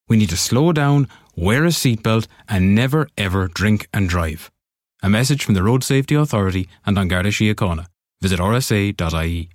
We 0.07 0.17
need 0.17 0.30
to 0.30 0.38
slow 0.38 0.72
down, 0.72 1.07
wear 1.36 1.65
a 1.65 1.69
seatbelt, 1.69 2.28
and 2.47 2.76
never 2.76 3.07
ever 3.17 3.47
drink 3.47 3.88
and 3.91 4.07
drive. 4.07 4.51
A 5.01 5.09
message 5.09 5.43
from 5.43 5.55
the 5.55 5.63
Road 5.63 5.84
Safety 5.84 6.13
Authority 6.13 6.69
and 6.86 6.99
An 6.99 7.07
Garda 7.07 7.30
Síochána. 7.30 7.88
Visit 8.22 8.39
rsa.ie. 8.39 9.49